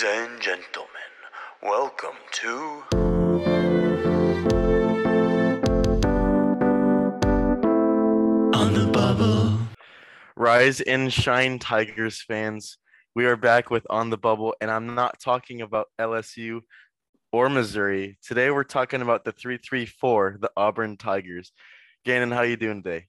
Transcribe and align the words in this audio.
Ladies 0.00 0.30
and 0.30 0.40
gentlemen, 0.40 0.90
welcome 1.60 2.10
to. 2.30 2.84
On 8.56 8.74
the 8.74 8.86
bubble. 8.92 9.58
Rise 10.36 10.80
and 10.82 11.12
shine, 11.12 11.58
Tigers 11.58 12.22
fans. 12.22 12.78
We 13.16 13.26
are 13.26 13.34
back 13.34 13.70
with 13.70 13.88
On 13.90 14.08
the 14.10 14.16
Bubble, 14.16 14.54
and 14.60 14.70
I'm 14.70 14.94
not 14.94 15.18
talking 15.18 15.62
about 15.62 15.88
LSU 15.98 16.60
or 17.32 17.48
Missouri. 17.48 18.18
Today 18.22 18.52
we're 18.52 18.62
talking 18.62 19.02
about 19.02 19.24
the 19.24 19.32
334, 19.32 20.36
the 20.40 20.52
Auburn 20.56 20.96
Tigers. 20.96 21.50
Gannon, 22.04 22.30
how 22.30 22.42
you 22.42 22.56
doing 22.56 22.84
today? 22.84 23.06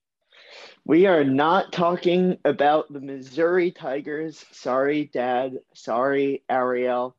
We 0.85 1.05
are 1.05 1.23
not 1.23 1.71
talking 1.71 2.37
about 2.45 2.91
the 2.91 2.99
Missouri 2.99 3.71
Tigers. 3.71 4.43
Sorry, 4.51 5.05
Dad. 5.05 5.59
Sorry, 5.73 6.43
Ariel. 6.49 7.15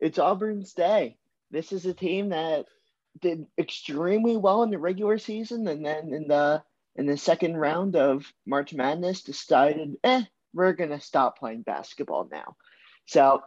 It's 0.00 0.18
Auburn's 0.18 0.72
day. 0.74 1.16
This 1.50 1.72
is 1.72 1.86
a 1.86 1.94
team 1.94 2.30
that 2.30 2.66
did 3.20 3.46
extremely 3.58 4.36
well 4.36 4.62
in 4.62 4.70
the 4.70 4.78
regular 4.78 5.18
season, 5.18 5.66
and 5.68 5.84
then 5.84 6.12
in 6.12 6.28
the 6.28 6.62
in 6.96 7.06
the 7.06 7.16
second 7.16 7.56
round 7.56 7.96
of 7.96 8.32
March 8.46 8.72
Madness, 8.72 9.22
decided, 9.22 9.96
eh, 10.04 10.22
we're 10.52 10.72
gonna 10.72 11.00
stop 11.00 11.38
playing 11.38 11.62
basketball 11.62 12.28
now. 12.30 12.56
So 13.06 13.42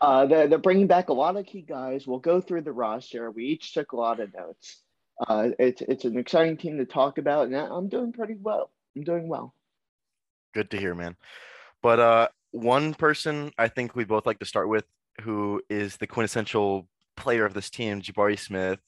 uh, 0.00 0.26
they're, 0.26 0.48
they're 0.48 0.58
bringing 0.58 0.86
back 0.86 1.08
a 1.08 1.14
lot 1.14 1.36
of 1.36 1.46
key 1.46 1.62
guys. 1.62 2.06
We'll 2.06 2.18
go 2.18 2.40
through 2.40 2.62
the 2.62 2.72
roster. 2.72 3.30
We 3.30 3.46
each 3.46 3.74
took 3.74 3.92
a 3.92 3.96
lot 3.96 4.20
of 4.20 4.32
notes. 4.34 4.82
Uh, 5.28 5.50
it's 5.58 5.82
it's 5.82 6.04
an 6.04 6.18
exciting 6.18 6.56
team 6.56 6.78
to 6.78 6.86
talk 6.86 7.18
about, 7.18 7.46
and 7.46 7.56
I'm 7.56 7.88
doing 7.88 8.12
pretty 8.12 8.36
well. 8.40 8.70
I'm 8.96 9.04
doing 9.04 9.28
well. 9.28 9.54
Good 10.54 10.70
to 10.70 10.78
hear, 10.78 10.94
man. 10.94 11.16
But 11.82 12.00
uh, 12.00 12.28
one 12.52 12.94
person 12.94 13.52
I 13.58 13.68
think 13.68 13.94
we 13.94 14.04
both 14.04 14.26
like 14.26 14.38
to 14.38 14.46
start 14.46 14.68
with, 14.68 14.84
who 15.20 15.62
is 15.68 15.96
the 15.96 16.06
quintessential 16.06 16.88
player 17.16 17.44
of 17.44 17.54
this 17.54 17.70
team, 17.70 18.00
Jabari 18.00 18.38
Smith, 18.38 18.80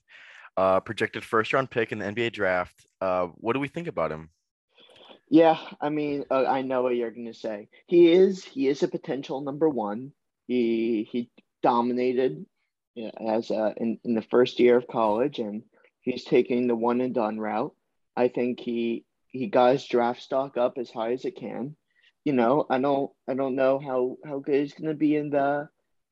uh, 0.57 0.81
projected 0.81 1.23
first 1.23 1.53
round 1.53 1.71
pick 1.71 1.93
in 1.93 1.99
the 1.99 2.07
NBA 2.07 2.33
draft. 2.33 2.87
Uh, 3.01 3.27
what 3.37 3.53
do 3.53 3.61
we 3.61 3.69
think 3.69 3.87
about 3.87 4.11
him? 4.11 4.31
Yeah, 5.29 5.59
I 5.81 5.89
mean, 5.89 6.25
uh, 6.31 6.45
I 6.47 6.63
know 6.63 6.83
what 6.83 6.97
you're 6.97 7.11
going 7.11 7.27
to 7.27 7.35
say. 7.35 7.69
He 7.87 8.13
is 8.13 8.45
he 8.45 8.69
is 8.69 8.83
a 8.83 8.89
potential 8.89 9.41
number 9.41 9.69
one. 9.69 10.13
He 10.47 11.09
he 11.11 11.31
dominated 11.63 12.45
as 13.19 13.51
uh, 13.51 13.73
in 13.77 13.99
in 14.05 14.15
the 14.15 14.23
first 14.23 14.61
year 14.61 14.77
of 14.77 14.87
college, 14.87 15.39
and 15.39 15.63
he's 16.03 16.25
taking 16.25 16.67
the 16.67 16.77
one 16.77 17.01
and 17.01 17.15
done 17.15 17.39
route. 17.39 17.75
I 18.17 18.29
think 18.29 18.61
he 18.61 19.05
he 19.29 19.47
got 19.47 19.73
his 19.73 19.87
draft 19.87 20.21
stock 20.21 20.57
up 20.57 20.77
as 20.77 20.91
high 20.91 21.13
as 21.13 21.25
it 21.25 21.37
can. 21.37 21.77
You 22.25 22.35
know, 22.35 22.67
I 22.69 22.79
don't 22.79 23.11
I 23.27 23.35
don't 23.35 23.57
know 23.57 23.79
how 23.79 24.19
how 24.25 24.41
good 24.41 24.61
he's 24.61 24.75
to 24.75 24.95
be 24.95 25.17
in 25.17 25.31
the 25.31 25.69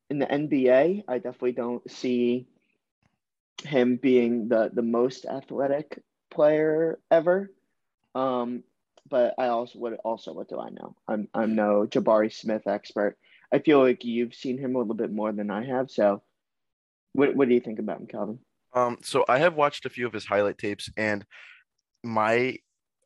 in 0.08 0.18
the 0.18 0.26
NBA. 0.26 1.04
I 1.06 1.18
definitely 1.18 1.52
don't 1.52 1.88
see 1.90 2.46
him 3.64 3.96
being 3.96 4.48
the 4.48 4.70
the 4.72 4.82
most 4.82 5.26
athletic 5.26 6.02
player 6.30 6.98
ever. 7.10 7.52
Um, 8.14 8.64
but 9.08 9.34
I 9.38 9.48
also 9.48 9.78
what 9.78 9.94
also 10.04 10.32
what 10.32 10.48
do 10.48 10.58
I 10.58 10.70
know? 10.70 10.96
I'm 11.06 11.28
I'm 11.34 11.54
no 11.54 11.86
Jabari 11.86 12.32
Smith 12.32 12.66
expert. 12.66 13.18
I 13.52 13.58
feel 13.58 13.80
like 13.80 14.04
you've 14.04 14.34
seen 14.34 14.58
him 14.58 14.74
a 14.74 14.78
little 14.78 14.94
bit 14.94 15.12
more 15.12 15.32
than 15.32 15.50
I 15.50 15.64
have. 15.66 15.90
So, 15.90 16.22
what 17.12 17.34
what 17.34 17.48
do 17.48 17.54
you 17.54 17.60
think 17.60 17.78
about 17.78 18.00
him, 18.00 18.06
Calvin? 18.06 18.38
Um, 18.72 18.98
so 19.02 19.24
I 19.28 19.38
have 19.38 19.54
watched 19.54 19.84
a 19.86 19.90
few 19.90 20.06
of 20.06 20.12
his 20.12 20.24
highlight 20.26 20.58
tapes, 20.58 20.88
and 20.96 21.24
my 22.04 22.56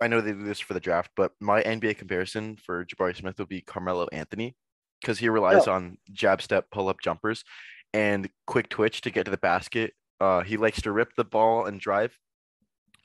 I 0.01 0.09
know 0.09 0.21
they 0.21 0.33
do 0.33 0.45
this 0.45 0.61
for 0.61 0.75
the 0.75 0.81
draft, 0.81 1.11
but 1.17 1.33
my 1.41 1.63
NBA 1.63 1.97
comparison 1.97 2.57
for 2.57 2.85
Jabari 2.85 3.17
Smith 3.17 3.39
will 3.39 3.47
be 3.47 3.61
Carmelo 3.63 4.07
Anthony 4.13 4.57
because 5.01 5.19
he 5.19 5.29
relies 5.29 5.67
Oh. 5.69 5.73
on 5.73 5.99
jab 6.13 6.43
step 6.43 6.67
pull 6.71 6.89
up 6.89 7.01
jumpers 7.01 7.45
and 7.93 8.29
quick 8.47 8.69
twitch 8.69 9.01
to 9.03 9.11
get 9.11 9.25
to 9.25 9.31
the 9.31 9.37
basket. 9.39 9.95
Uh, 10.21 10.43
he 10.43 10.57
likes 10.57 10.83
to 10.83 10.93
rip 10.93 11.15
the 11.17 11.25
ball 11.25 11.67
and 11.67 11.81
drive. 11.81 12.17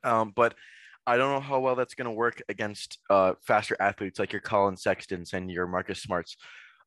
Um, 0.03 0.31
but 0.35 0.55
I 1.05 1.17
don't 1.17 1.31
know 1.31 1.39
how 1.39 1.59
well 1.59 1.75
that's 1.75 1.93
going 1.95 2.05
to 2.05 2.11
work 2.11 2.41
against 2.49 2.97
uh, 3.09 3.33
faster 3.45 3.75
athletes 3.79 4.19
like 4.19 4.31
your 4.33 4.41
Collin 4.41 4.75
Sextons 4.77 5.33
and 5.33 5.49
your 5.51 5.67
Marcus 5.67 6.01
Smarts. 6.01 6.37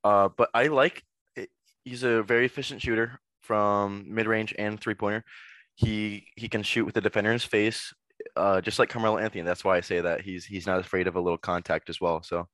Uh, 0.04 0.28
but 0.36 0.48
I 0.52 0.66
like 0.66 1.02
it. 1.36 1.50
he's 1.84 2.02
a 2.02 2.22
very 2.22 2.44
efficient 2.47 2.82
shooter 2.82 3.20
from 3.41 4.04
mid 4.08 4.26
range 4.26 4.54
and 4.58 4.80
three 4.80 4.94
pointer. 4.94 5.24
He 5.75 6.27
he 6.37 6.49
can 6.49 6.62
shoot 6.62 6.84
with 6.84 6.94
the 6.94 7.00
defender 7.00 7.31
in 7.31 7.34
his 7.34 7.44
face, 7.44 7.93
uh, 8.37 8.60
just 8.60 8.78
like 8.78 8.88
Carmelo 8.88 9.19
Anthony. 9.19 9.43
That's 9.43 9.65
why 9.65 9.77
I 9.77 9.81
say 9.81 10.00
that 10.00 10.21
he's 10.21 10.44
he's 10.44 10.66
not 10.66 10.81
afraid 10.81 11.06
of 11.06 11.16
a 11.16 11.21
little 11.21 11.38
contact 11.38 11.88
as 11.88 12.00
well. 12.00 12.22
So 12.22 12.49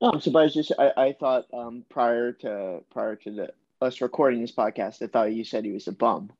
No, 0.00 0.10
I'm 0.10 0.20
surprised. 0.20 0.54
Just 0.54 0.72
I, 0.78 0.92
I 0.96 1.12
thought 1.18 1.46
um 1.52 1.84
prior 1.90 2.32
to 2.32 2.80
prior 2.90 3.16
to 3.16 3.30
the 3.30 3.50
us 3.82 4.00
recording 4.00 4.40
this 4.40 4.52
podcast, 4.54 5.02
I 5.02 5.06
thought 5.08 5.32
you 5.34 5.44
said 5.44 5.64
he 5.64 5.72
was 5.72 5.88
a 5.88 5.92
bum. 5.92 6.30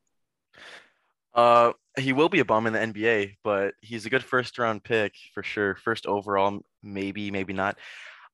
uh, 1.35 1.73
he 1.99 2.13
will 2.13 2.29
be 2.31 2.41
a 2.41 2.45
bum 2.45 2.67
in 2.67 2.73
the 2.73 2.79
NBA, 2.79 3.37
but 3.45 3.75
he's 3.83 4.07
a 4.07 4.11
good 4.11 4.25
first 4.25 4.59
round 4.59 4.85
pick 4.85 5.13
for 5.35 5.43
sure. 5.43 5.75
First 5.77 6.07
overall, 6.07 6.61
maybe 6.83 7.31
maybe 7.31 7.53
not. 7.53 7.77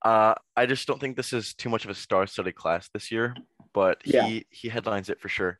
Uh, 0.04 0.34
I 0.56 0.66
just 0.66 0.86
don't 0.86 1.00
think 1.00 1.16
this 1.16 1.32
is 1.32 1.54
too 1.54 1.68
much 1.68 1.84
of 1.84 1.90
a 1.90 1.94
star-studded 1.94 2.56
class 2.56 2.88
this 2.92 3.10
year, 3.12 3.34
but 3.72 4.02
Yeah. 4.04 4.26
he 4.26 4.46
he 4.50 4.68
headlines 4.68 5.08
it 5.08 5.20
for 5.20 5.28
sure. 5.28 5.58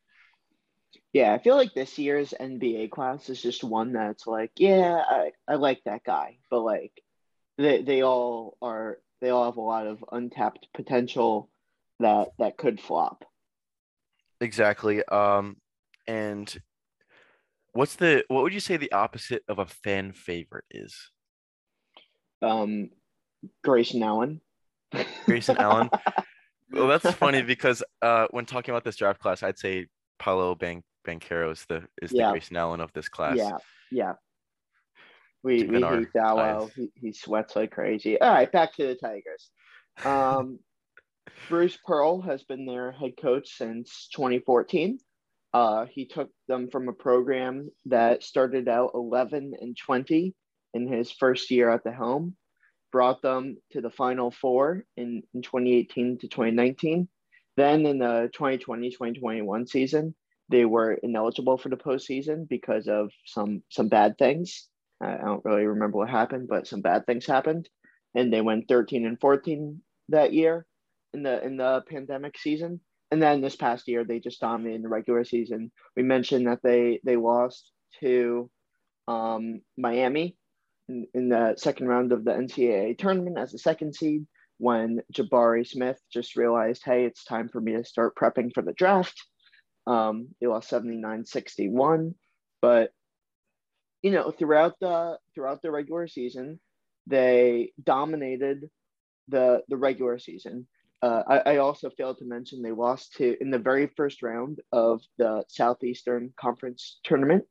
Yeah, 1.13 1.31
I 1.31 1.37
feel 1.37 1.55
like 1.55 1.75
this 1.75 1.99
year's 1.99 2.33
NBA 2.39 2.89
class 2.89 3.29
is 3.29 3.39
just 3.39 3.63
one 3.63 3.93
that's 3.93 4.25
like, 4.25 4.51
yeah, 4.57 4.99
I, 5.07 5.31
I 5.47 5.55
like 5.55 5.81
that 5.85 6.03
guy, 6.03 6.39
but 6.49 6.61
like 6.61 6.91
they 7.59 7.83
they 7.83 8.01
all 8.01 8.57
are 8.63 8.97
they 9.21 9.29
all 9.29 9.45
have 9.45 9.57
a 9.57 9.61
lot 9.61 9.85
of 9.85 10.03
untapped 10.11 10.67
potential 10.73 11.51
that 11.99 12.29
that 12.39 12.57
could 12.57 12.81
flop. 12.81 13.23
Exactly. 14.41 15.05
Um, 15.05 15.57
and 16.07 16.53
what's 17.73 17.95
the 17.95 18.23
what 18.27 18.41
would 18.41 18.53
you 18.53 18.59
say 18.59 18.77
the 18.77 18.91
opposite 18.91 19.43
of 19.47 19.59
a 19.59 19.67
fan 19.67 20.13
favorite 20.13 20.65
is? 20.71 21.11
Um, 22.41 22.89
Grayson 23.63 24.01
Allen. 24.01 24.41
Grayson 25.25 25.57
Allen. 25.57 25.89
Well, 26.71 26.87
that's 26.87 27.15
funny 27.17 27.43
because 27.43 27.83
uh, 28.01 28.25
when 28.31 28.47
talking 28.47 28.71
about 28.73 28.83
this 28.83 28.95
draft 28.95 29.19
class, 29.19 29.43
I'd 29.43 29.59
say 29.59 29.85
Paolo 30.17 30.55
Ban- 30.55 30.81
Banchero 31.03 31.51
is 31.51 31.65
the 31.65 31.83
is 32.01 32.11
the 32.11 32.17
Yeah. 32.17 32.31
Grayson 32.31 32.57
Allen 32.57 32.81
of 32.81 32.91
this 32.93 33.09
class. 33.09 33.37
Yeah, 33.37 33.57
yeah. 33.91 34.13
We 35.43 35.65
we 35.65 35.81
hate 35.81 36.15
eyes. 36.15 36.71
He, 36.75 36.91
he 36.95 37.11
sweats 37.11 37.55
like 37.55 37.71
crazy. 37.71 38.19
All 38.19 38.33
right, 38.33 38.51
back 38.51 38.73
to 38.75 38.87
the 38.87 38.95
Tigers. 38.95 39.51
Um, 40.05 40.59
Bruce 41.49 41.77
Pearl 41.85 42.21
has 42.21 42.43
been 42.43 42.65
their 42.65 42.91
head 42.91 43.13
coach 43.21 43.57
since 43.57 44.07
2014. 44.15 44.99
Uh, 45.53 45.85
he 45.85 46.05
took 46.05 46.29
them 46.47 46.69
from 46.69 46.87
a 46.87 46.93
program 46.93 47.69
that 47.85 48.23
started 48.23 48.67
out 48.67 48.91
11 48.95 49.53
and 49.59 49.77
20 49.77 50.33
in 50.73 50.87
his 50.87 51.11
first 51.11 51.51
year 51.51 51.69
at 51.69 51.83
the 51.83 51.91
helm, 51.91 52.35
brought 52.91 53.21
them 53.21 53.57
to 53.71 53.81
the 53.81 53.91
Final 53.91 54.31
Four 54.31 54.83
in, 54.97 55.21
in 55.33 55.41
2018 55.41 56.19
to 56.19 56.27
2019. 56.27 57.07
Then 57.55 57.85
in 57.85 57.99
the 57.99 58.31
2020 58.33 58.89
2021 58.89 59.67
season, 59.67 60.15
they 60.49 60.65
were 60.65 60.93
ineligible 60.93 61.57
for 61.57 61.69
the 61.69 61.77
postseason 61.77 62.47
because 62.47 62.87
of 62.87 63.11
some 63.25 63.63
some 63.69 63.87
bad 63.87 64.17
things. 64.17 64.67
I 65.01 65.17
don't 65.17 65.43
really 65.43 65.65
remember 65.65 65.97
what 65.97 66.09
happened, 66.09 66.47
but 66.47 66.67
some 66.67 66.81
bad 66.81 67.05
things 67.05 67.25
happened, 67.25 67.69
and 68.15 68.31
they 68.31 68.41
went 68.41 68.67
13 68.67 69.05
and 69.05 69.19
14 69.19 69.81
that 70.09 70.33
year 70.33 70.65
in 71.13 71.23
the 71.23 71.43
in 71.43 71.57
the 71.57 71.83
pandemic 71.89 72.37
season. 72.37 72.79
And 73.11 73.21
then 73.21 73.41
this 73.41 73.55
past 73.55 73.87
year, 73.87 74.03
they 74.03 74.19
just 74.19 74.41
dominated 74.41 74.83
the 74.83 74.89
regular 74.89 75.23
season. 75.23 75.71
We 75.95 76.03
mentioned 76.03 76.47
that 76.47 76.61
they 76.63 76.99
they 77.03 77.15
lost 77.15 77.71
to 77.99 78.49
um, 79.07 79.61
Miami 79.77 80.35
in, 80.89 81.07
in 81.13 81.29
the 81.29 81.55
second 81.57 81.87
round 81.87 82.11
of 82.11 82.23
the 82.23 82.31
NCAA 82.31 82.97
tournament 82.97 83.37
as 83.37 83.53
a 83.53 83.59
second 83.59 83.95
seed 83.95 84.25
when 84.57 85.01
Jabari 85.13 85.67
Smith 85.67 85.99
just 86.11 86.35
realized, 86.35 86.83
hey, 86.85 87.05
it's 87.05 87.23
time 87.23 87.49
for 87.49 87.59
me 87.59 87.73
to 87.73 87.83
start 87.83 88.15
prepping 88.15 88.53
for 88.53 88.61
the 88.61 88.73
draft. 88.73 89.21
Um, 89.85 90.29
they 90.39 90.47
lost 90.47 90.71
79-61. 90.71 92.13
But 92.61 92.91
you 94.01 94.11
know, 94.11 94.31
throughout 94.31 94.79
the 94.79 95.17
throughout 95.33 95.61
the 95.61 95.71
regular 95.71 96.07
season, 96.07 96.59
they 97.07 97.71
dominated 97.81 98.69
the 99.27 99.63
the 99.69 99.77
regular 99.77 100.19
season. 100.19 100.67
Uh, 101.01 101.23
I, 101.27 101.37
I 101.53 101.57
also 101.57 101.89
failed 101.89 102.19
to 102.19 102.25
mention 102.25 102.61
they 102.61 102.71
lost 102.71 103.15
to 103.15 103.35
in 103.41 103.49
the 103.49 103.59
very 103.59 103.87
first 103.97 104.23
round 104.23 104.59
of 104.71 105.01
the 105.17 105.43
Southeastern 105.49 106.33
Conference 106.39 106.99
tournament 107.03 107.43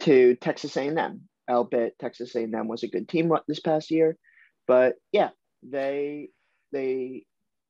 to 0.00 0.34
Texas 0.36 0.76
A&M. 0.76 1.20
Albeit 1.48 1.98
Texas 1.98 2.34
A&M 2.34 2.66
was 2.66 2.82
a 2.82 2.88
good 2.88 3.08
team 3.08 3.30
this 3.46 3.60
past 3.60 3.90
year, 3.90 4.16
but 4.66 4.94
yeah, 5.12 5.30
they 5.62 6.30
they 6.72 7.26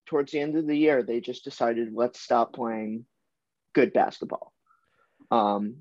towards 0.07 0.33
the 0.33 0.41
end 0.41 0.57
of 0.57 0.67
the 0.67 0.77
year 0.77 1.03
they 1.03 1.21
just 1.21 1.45
decided 1.45 1.89
let's 1.95 2.21
stop 2.21 2.53
playing 2.53 3.05
good 3.75 3.93
basketball. 3.93 4.53
Um, 5.31 5.77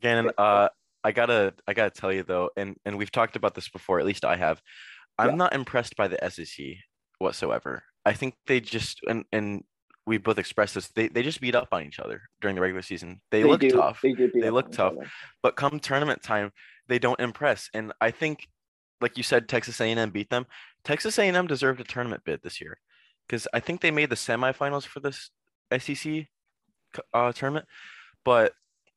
Gannon, 0.00 0.30
uh, 0.36 0.68
I 1.02 1.12
gotta 1.12 1.54
I 1.66 1.74
gotta 1.74 1.90
tell 1.90 2.12
you 2.12 2.22
though, 2.22 2.50
and 2.56 2.76
and 2.84 2.98
we've 2.98 3.10
talked 3.12 3.36
about 3.36 3.54
this 3.54 3.68
before. 3.68 3.98
At 4.00 4.06
least 4.06 4.24
I 4.24 4.36
have. 4.36 4.60
I'm 5.18 5.30
Yeah. 5.30 5.36
not 5.36 5.54
impressed 5.54 5.96
by 5.96 6.08
the 6.08 6.18
SEC 6.30 6.76
whatsoever. 7.18 7.84
I 8.04 8.12
think 8.12 8.34
they 8.46 8.60
just 8.60 9.00
and 9.08 9.24
and 9.32 9.64
we 10.06 10.18
both 10.18 10.38
expressed 10.38 10.74
this. 10.74 10.88
They 10.88 11.08
they 11.08 11.22
just 11.22 11.40
beat 11.40 11.54
up 11.54 11.68
on 11.72 11.82
each 11.84 11.98
other 11.98 12.22
during 12.40 12.56
the 12.56 12.60
regular 12.60 12.82
season. 12.82 13.22
They, 13.30 13.44
look 13.44 13.60
do, 13.60 13.70
tough, 13.70 14.00
They, 14.02 14.12
They 14.12 14.50
look 14.50 14.70
tough. 14.72 14.94
but 15.42 15.56
come 15.56 15.80
tournament 15.80 16.22
time, 16.22 16.52
they 16.88 16.98
don't 16.98 17.18
impress. 17.20 17.70
And 17.72 17.92
I 18.02 18.10
think, 18.10 18.46
like 19.00 19.16
you 19.16 19.22
said, 19.22 19.48
Texas 19.48 19.80
A&M 19.80 20.10
beat 20.10 20.28
them. 20.28 20.44
Texas 20.84 21.18
A&M 21.18 21.46
deserved 21.46 21.80
a 21.80 21.84
tournament 21.84 22.22
bid 22.24 22.42
this 22.42 22.60
year 22.60 22.78
because 23.26 23.48
I 23.54 23.60
think 23.60 23.80
they 23.80 23.90
made 23.90 24.10
the 24.10 24.16
semifinals 24.16 24.84
for 24.84 25.00
this 25.00 25.30
SEC 25.78 26.26
uh, 27.12 27.32
tournament, 27.32 27.66
but 28.24 28.52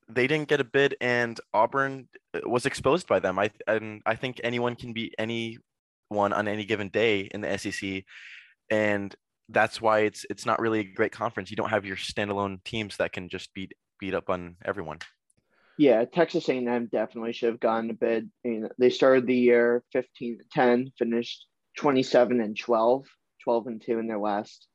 they 0.08 0.26
didn't 0.26 0.48
get 0.48 0.60
a 0.60 0.64
bid, 0.64 0.96
and 1.00 1.38
Auburn 1.52 2.08
uh, 2.34 2.40
was 2.44 2.66
exposed 2.66 3.06
by 3.06 3.18
them. 3.20 3.38
I 3.38 3.50
and 3.66 4.02
I 4.06 4.14
think 4.14 4.40
anyone 4.42 4.74
can 4.74 4.92
beat 4.92 5.14
anyone 5.18 5.58
on 6.10 6.48
any 6.48 6.64
given 6.64 6.88
day 6.88 7.28
in 7.32 7.40
the 7.42 7.58
SEC, 7.58 8.04
and 8.70 9.14
that's 9.48 9.80
why 9.80 10.00
it's 10.00 10.24
it's 10.30 10.46
not 10.46 10.60
really 10.60 10.80
a 10.80 10.84
great 10.84 11.12
conference. 11.12 11.50
You 11.50 11.56
don't 11.56 11.70
have 11.70 11.84
your 11.84 11.96
standalone 11.96 12.62
teams 12.64 12.96
that 12.96 13.12
can 13.12 13.28
just 13.28 13.52
beat 13.54 13.72
beat 14.00 14.14
up 14.14 14.30
on 14.30 14.56
everyone. 14.64 14.98
Yeah, 15.76 16.04
Texas 16.04 16.48
A&M 16.48 16.88
definitely 16.90 17.32
should 17.32 17.50
have 17.50 17.60
gotten 17.60 17.90
a 17.90 17.94
bid. 17.94 18.30
They 18.78 18.90
started 18.90 19.26
the 19.26 19.36
year 19.36 19.84
15 19.92 20.40
10, 20.52 20.92
finished 20.98 21.46
27 21.76 22.40
and 22.40 22.58
12, 22.58 23.04
12 23.44 23.66
and 23.68 23.80
2 23.80 23.98
in 24.00 24.08
their 24.08 24.18
last 24.18 24.67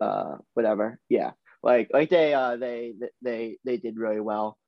uh 0.00 0.36
whatever. 0.54 0.98
Yeah. 1.08 1.32
Like 1.62 1.90
like 1.92 2.10
they 2.10 2.34
uh 2.34 2.56
they 2.56 2.94
they 3.22 3.58
they 3.64 3.76
did 3.76 3.98
really 3.98 4.20
well. 4.20 4.58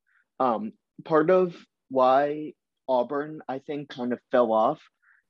Um 0.40 0.72
part 1.04 1.30
of 1.30 1.54
why 1.90 2.54
Auburn 2.88 3.40
I 3.48 3.58
think 3.60 3.88
kind 3.88 4.12
of 4.12 4.20
fell 4.30 4.52
off 4.52 4.80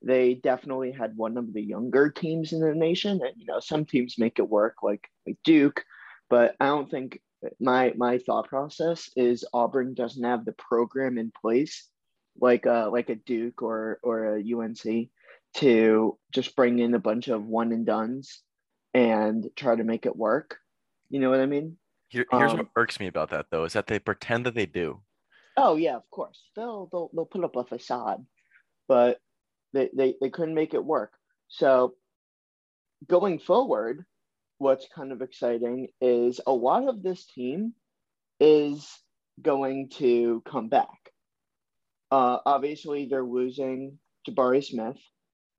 they 0.02 0.34
definitely 0.34 0.92
had 0.92 1.16
one 1.16 1.36
of 1.36 1.52
the 1.52 1.62
younger 1.62 2.10
teams 2.10 2.52
in 2.52 2.60
the 2.60 2.74
nation 2.74 3.20
and 3.22 3.32
you 3.36 3.46
know 3.46 3.60
some 3.60 3.84
teams 3.84 4.18
make 4.18 4.38
it 4.38 4.48
work 4.48 4.76
like 4.82 5.08
like 5.26 5.36
Duke 5.44 5.84
but 6.30 6.54
I 6.60 6.66
don't 6.66 6.90
think 6.90 7.20
my 7.60 7.92
my 7.96 8.18
thought 8.18 8.48
process 8.48 9.10
is 9.16 9.44
Auburn 9.52 9.94
doesn't 9.94 10.24
have 10.24 10.44
the 10.44 10.52
program 10.52 11.18
in 11.18 11.32
place 11.40 11.88
like 12.40 12.66
uh 12.66 12.90
like 12.90 13.10
a 13.10 13.16
Duke 13.16 13.62
or 13.62 13.98
or 14.02 14.36
a 14.36 14.54
UNC 14.54 15.08
to 15.54 16.18
just 16.32 16.54
bring 16.54 16.78
in 16.78 16.94
a 16.94 17.00
bunch 17.00 17.28
of 17.28 17.44
one 17.44 17.72
and 17.72 17.86
duns 17.86 18.42
and 18.94 19.48
try 19.56 19.76
to 19.76 19.84
make 19.84 20.06
it 20.06 20.16
work. 20.16 20.58
You 21.10 21.20
know 21.20 21.30
what 21.30 21.40
I 21.40 21.46
mean? 21.46 21.76
Here, 22.08 22.26
here's 22.30 22.52
what 22.52 22.60
Um, 22.60 22.70
irks 22.76 23.00
me 23.00 23.06
about 23.06 23.30
that 23.30 23.46
though 23.50 23.64
is 23.64 23.74
that 23.74 23.86
they 23.86 23.98
pretend 23.98 24.46
that 24.46 24.54
they 24.54 24.66
do. 24.66 25.00
Oh 25.56 25.76
yeah, 25.76 25.96
of 25.96 26.08
course. 26.10 26.40
They'll 26.56 26.88
they'll 26.90 27.10
they'll 27.14 27.26
put 27.26 27.44
up 27.44 27.56
a 27.56 27.64
facade, 27.64 28.24
but 28.86 29.20
they 29.72 29.90
they, 29.94 30.14
they 30.20 30.30
couldn't 30.30 30.54
make 30.54 30.74
it 30.74 30.84
work. 30.84 31.12
So 31.48 31.94
going 33.06 33.38
forward, 33.38 34.04
what's 34.58 34.86
kind 34.94 35.12
of 35.12 35.22
exciting 35.22 35.88
is 36.00 36.40
a 36.46 36.52
lot 36.52 36.88
of 36.88 37.02
this 37.02 37.26
team 37.26 37.74
is 38.40 38.88
going 39.40 39.90
to 39.90 40.42
come 40.50 40.68
back. 40.68 40.88
Uh, 42.10 42.38
obviously, 42.46 43.06
they're 43.06 43.22
losing 43.22 43.98
Jabari 44.28 44.64
Smith. 44.64 44.98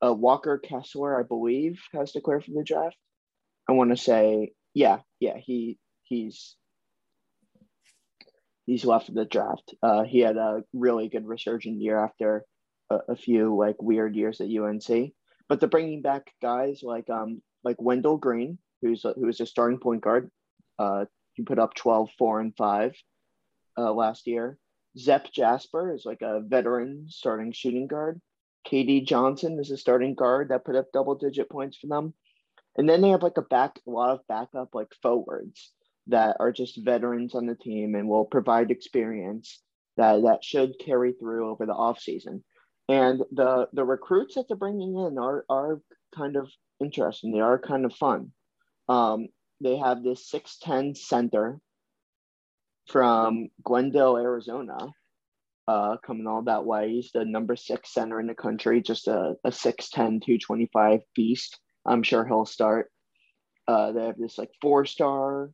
Uh, 0.04 0.14
Walker 0.14 0.58
Kessler, 0.58 1.20
I 1.20 1.24
believe, 1.24 1.80
has 1.94 2.12
declared 2.12 2.46
for 2.46 2.52
the 2.52 2.64
draft. 2.64 2.96
I 3.70 3.74
want 3.74 3.92
to 3.92 3.98
say, 3.98 4.54
yeah, 4.74 5.02
yeah, 5.20 5.38
he 5.38 5.78
he's 6.02 6.56
he's 8.66 8.84
left 8.84 9.14
the 9.14 9.26
draft. 9.26 9.76
Uh, 9.84 10.04
he 10.06 10.22
had 10.22 10.38
a 10.38 10.64
really 10.74 11.08
good 11.08 11.28
resurgent 11.28 11.80
year 11.80 12.04
after 12.04 12.46
a, 12.90 13.00
a 13.10 13.16
few 13.16 13.56
like 13.56 13.80
weird 13.80 14.16
years 14.16 14.42
at 14.42 14.50
UNC. 14.50 15.12
But 15.48 15.60
they're 15.60 15.70
bringing 15.70 16.02
back 16.02 16.32
guys 16.42 16.82
like 16.82 17.12
um 17.12 17.44
like 17.64 17.80
Wendell 17.80 18.18
Green, 18.18 18.58
who's 18.82 19.06
a, 19.06 19.14
a 19.40 19.46
starting 19.46 19.80
point 19.80 20.02
guard. 20.02 20.32
Uh, 20.80 21.06
he 21.34 21.44
put 21.44 21.60
up 21.60 21.76
12, 21.76 22.10
4, 22.18 22.40
and 22.40 22.56
5 22.58 22.96
uh, 23.78 23.94
last 23.94 24.26
year. 24.26 24.58
Zep 24.98 25.32
Jasper 25.32 25.94
is 25.94 26.06
like 26.06 26.24
a 26.24 26.42
veteran 26.42 27.06
starting 27.10 27.52
shooting 27.52 27.86
guard. 27.86 28.20
KD 28.68 29.06
Johnson 29.06 29.60
is 29.60 29.70
a 29.70 29.78
starting 29.78 30.16
guard 30.16 30.50
that 30.50 30.66
put 30.66 30.76
up 30.76 30.88
double 30.92 31.16
digit 31.16 31.50
points 31.50 31.78
for 31.78 31.88
them. 31.88 32.16
And 32.78 32.88
then 32.88 33.02
they 33.02 33.10
have 33.10 33.24
like 33.24 33.38
a 33.38 33.42
back 33.42 33.80
a 33.88 33.90
lot 33.90 34.12
of 34.12 34.28
backup 34.28 34.70
like 34.74 34.94
forwards 35.02 35.72
that 36.08 36.38
are 36.40 36.52
just 36.52 36.84
veterans 36.84 37.36
on 37.36 37.46
the 37.46 37.56
team 37.56 37.96
and 37.96 38.08
will 38.08 38.26
provide 38.26 38.72
experience 38.72 39.62
that 39.98 40.24
that 40.24 40.44
should 40.44 40.80
carry 40.80 41.14
through 41.14 41.50
over 41.50 41.66
the 41.66 41.74
offseason. 41.74 42.42
And 42.88 43.22
the 43.32 43.68
the 43.74 43.84
recruits 43.84 44.36
that 44.36 44.46
they're 44.48 44.58
bringing 44.58 44.96
in 44.96 45.18
are 45.18 45.46
are 45.50 45.82
kind 46.16 46.36
of 46.36 46.50
interesting. 46.80 47.32
They 47.32 47.42
are 47.42 47.60
kind 47.60 47.86
of 47.86 47.94
fun. 47.94 48.32
Um, 48.88 49.28
they 49.62 49.78
have 49.78 50.04
this 50.04 50.32
6'10 50.32 50.98
center 50.98 51.60
from 52.88 53.50
Glendale, 53.64 54.18
Arizona, 54.18 54.78
uh, 55.68 55.98
coming 55.98 56.26
all 56.26 56.42
that 56.44 56.66
way. 56.66 56.90
He's 56.90 57.12
the 57.12 57.26
number 57.26 57.56
six 57.56 57.94
center 57.94 58.20
in 58.20 58.28
the 58.28 58.34
country, 58.34 58.82
just 58.82 59.08
a, 59.08 59.36
a 59.44 59.50
6'10, 59.50 59.94
225 59.94 61.02
beast. 61.14 61.60
I'm 61.90 62.04
sure 62.04 62.24
he'll 62.24 62.46
start. 62.46 62.92
Uh, 63.68 63.92
they 63.92 64.06
have 64.06 64.18
this 64.18 64.38
like 64.38 64.52
four 64.62 64.86
star 64.86 65.52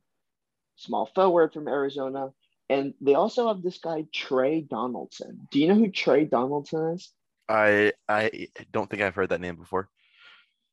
small 0.76 1.10
forward 1.14 1.52
from 1.52 1.66
Arizona. 1.66 2.28
And 2.68 2.94
they 3.00 3.14
also 3.14 3.48
have 3.48 3.62
this 3.62 3.78
guy, 3.78 4.04
Tre 4.12 4.60
Donaldson. 4.60 5.48
Do 5.50 5.60
you 5.60 5.68
know 5.68 5.74
who 5.74 5.90
Tre 5.90 6.24
Donaldson 6.24 6.94
is? 6.94 7.10
I 7.48 7.92
I 8.08 8.48
don't 8.72 8.90
think 8.90 9.02
I've 9.02 9.14
heard 9.14 9.30
that 9.30 9.40
name 9.40 9.56
before. 9.56 9.88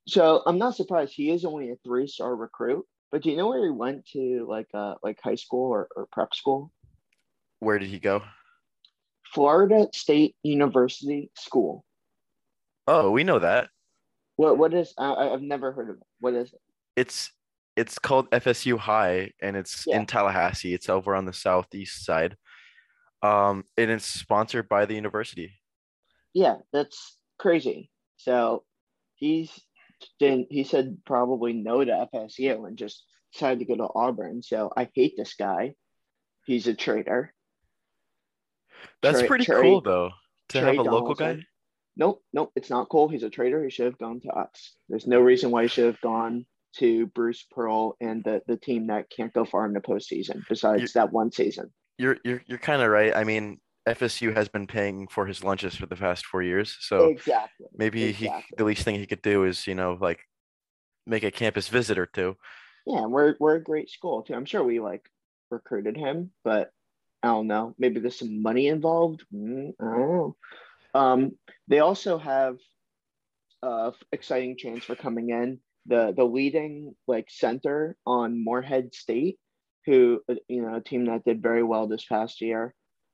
So 0.07 0.41
I'm 0.45 0.57
not 0.57 0.75
surprised 0.75 1.13
he 1.13 1.29
is 1.31 1.45
only 1.45 1.71
a 1.71 1.75
three 1.83 2.07
star 2.07 2.35
recruit. 2.35 2.85
But 3.11 3.21
do 3.21 3.29
you 3.29 3.37
know 3.37 3.47
where 3.47 3.63
he 3.63 3.69
went 3.69 4.07
to 4.13 4.45
like 4.49 4.67
uh 4.73 4.95
like 5.03 5.19
high 5.23 5.35
school 5.35 5.71
or, 5.71 5.87
or 5.95 6.07
prep 6.11 6.33
school? 6.33 6.71
Where 7.59 7.79
did 7.79 7.89
he 7.89 7.99
go? 7.99 8.23
Florida 9.33 9.87
State 9.93 10.35
University 10.43 11.31
School. 11.37 11.85
Oh, 12.87 13.11
we 13.11 13.23
know 13.23 13.39
that. 13.39 13.69
What 14.35 14.57
what 14.57 14.73
is 14.73 14.93
I 14.97 15.13
I've 15.29 15.41
never 15.41 15.71
heard 15.71 15.89
of 15.89 15.97
it. 15.97 16.03
What 16.19 16.33
is 16.33 16.51
it? 16.53 16.59
It's 16.95 17.31
it's 17.75 17.97
called 17.99 18.29
FSU 18.31 18.77
High 18.77 19.31
and 19.41 19.55
it's 19.57 19.85
Yeah. 19.87 19.97
in 19.97 20.05
Tallahassee. 20.05 20.73
It's 20.73 20.89
over 20.89 21.15
on 21.15 21.25
the 21.25 21.33
southeast 21.33 22.05
side. 22.05 22.37
Um, 23.21 23.63
and 23.77 23.89
it's 23.89 24.05
sponsored 24.05 24.67
by 24.69 24.85
the 24.85 24.95
university. 24.95 25.53
Yeah, 26.33 26.57
that's 26.71 27.17
crazy. 27.39 27.89
So 28.17 28.63
he's 29.15 29.51
didn't 30.19 30.47
he 30.51 30.63
said 30.63 30.97
probably 31.05 31.53
no 31.53 31.83
to 31.83 32.07
FSU 32.13 32.67
and 32.67 32.77
just 32.77 33.05
decided 33.31 33.59
to 33.59 33.65
go 33.65 33.75
to 33.77 33.87
Auburn. 33.95 34.43
So 34.43 34.71
I 34.75 34.89
hate 34.93 35.13
this 35.17 35.33
guy. 35.35 35.75
He's 36.45 36.67
a 36.67 36.73
traitor. 36.73 37.33
That's 39.01 39.19
Trey- 39.19 39.27
pretty 39.27 39.45
Trey- 39.45 39.61
cool 39.61 39.81
though. 39.81 40.11
To 40.49 40.59
Trey 40.59 40.75
have 40.75 40.85
a 40.85 40.89
local 40.89 41.15
guy. 41.15 41.43
Nope, 41.95 42.23
nope, 42.33 42.51
it's 42.55 42.69
not 42.69 42.89
cool. 42.89 43.07
He's 43.07 43.23
a 43.23 43.29
traitor. 43.29 43.63
He 43.63 43.69
should 43.69 43.85
have 43.85 43.97
gone 43.97 44.19
to 44.21 44.29
us. 44.29 44.75
There's 44.89 45.07
no 45.07 45.19
reason 45.19 45.51
why 45.51 45.63
he 45.63 45.67
should 45.67 45.85
have 45.85 46.01
gone 46.01 46.45
to 46.77 47.05
Bruce 47.07 47.45
Pearl 47.51 47.95
and 48.01 48.23
the, 48.23 48.41
the 48.47 48.57
team 48.57 48.87
that 48.87 49.09
can't 49.09 49.33
go 49.33 49.45
far 49.45 49.65
in 49.65 49.73
the 49.73 49.79
postseason 49.79 50.41
besides 50.49 50.81
You- 50.81 50.87
that 50.95 51.11
one 51.11 51.31
season. 51.31 51.71
You're 51.99 52.17
you're 52.25 52.41
you're 52.47 52.57
kind 52.57 52.81
of 52.81 52.89
right. 52.89 53.15
I 53.15 53.23
mean, 53.23 53.59
FSU 53.87 54.35
has 54.35 54.47
been 54.47 54.65
paying 54.65 55.07
for 55.07 55.27
his 55.27 55.43
lunches 55.43 55.75
for 55.75 55.85
the 55.85 55.95
past 55.95 56.25
four 56.25 56.41
years, 56.41 56.75
so 56.79 57.09
exactly. 57.09 57.67
maybe 57.75 58.05
exactly. 58.05 58.41
he 58.49 58.55
the 58.57 58.63
least 58.63 58.83
thing 58.83 58.95
he 58.95 59.05
could 59.05 59.21
do 59.21 59.43
is 59.43 59.67
you 59.67 59.75
know 59.75 59.95
like 60.01 60.19
make 61.05 61.23
a 61.23 61.29
campus 61.29 61.67
visit 61.67 61.99
or 61.99 62.07
two. 62.07 62.35
Yeah, 62.87 63.03
and 63.03 63.11
we're 63.11 63.35
we're 63.39 63.57
a 63.57 63.63
great 63.63 63.91
school 63.91 64.23
too. 64.23 64.33
I'm 64.33 64.45
sure 64.45 64.63
we 64.63 64.79
like 64.79 65.07
recruited 65.51 65.95
him, 65.95 66.31
but 66.43 66.71
I 67.21 67.27
don't 67.27 67.47
know. 67.47 67.75
Maybe 67.77 67.99
there's 67.99 68.17
some 68.17 68.41
money 68.41 68.67
involved. 68.67 69.23
Mm, 69.33 69.73
I 69.79 69.83
don't 69.83 69.99
know. 69.99 70.35
Um, 70.93 71.31
they 71.67 71.79
also 71.79 72.17
have 72.17 72.57
uh 73.61 73.91
exciting 74.11 74.57
transfer 74.57 74.95
coming 74.95 75.29
in. 75.29 75.59
The 75.85 76.13
the 76.15 76.23
leading 76.23 76.95
like 77.07 77.27
center 77.29 77.97
on 78.05 78.43
Morehead 78.43 78.93
State, 78.93 79.39
who 79.85 80.21
you 80.47 80.61
know 80.61 80.75
a 80.75 80.81
team 80.81 81.05
that 81.05 81.25
did 81.25 81.41
very 81.41 81.63
well 81.63 81.87
this 81.87 82.05
past 82.05 82.41
year. 82.41 82.73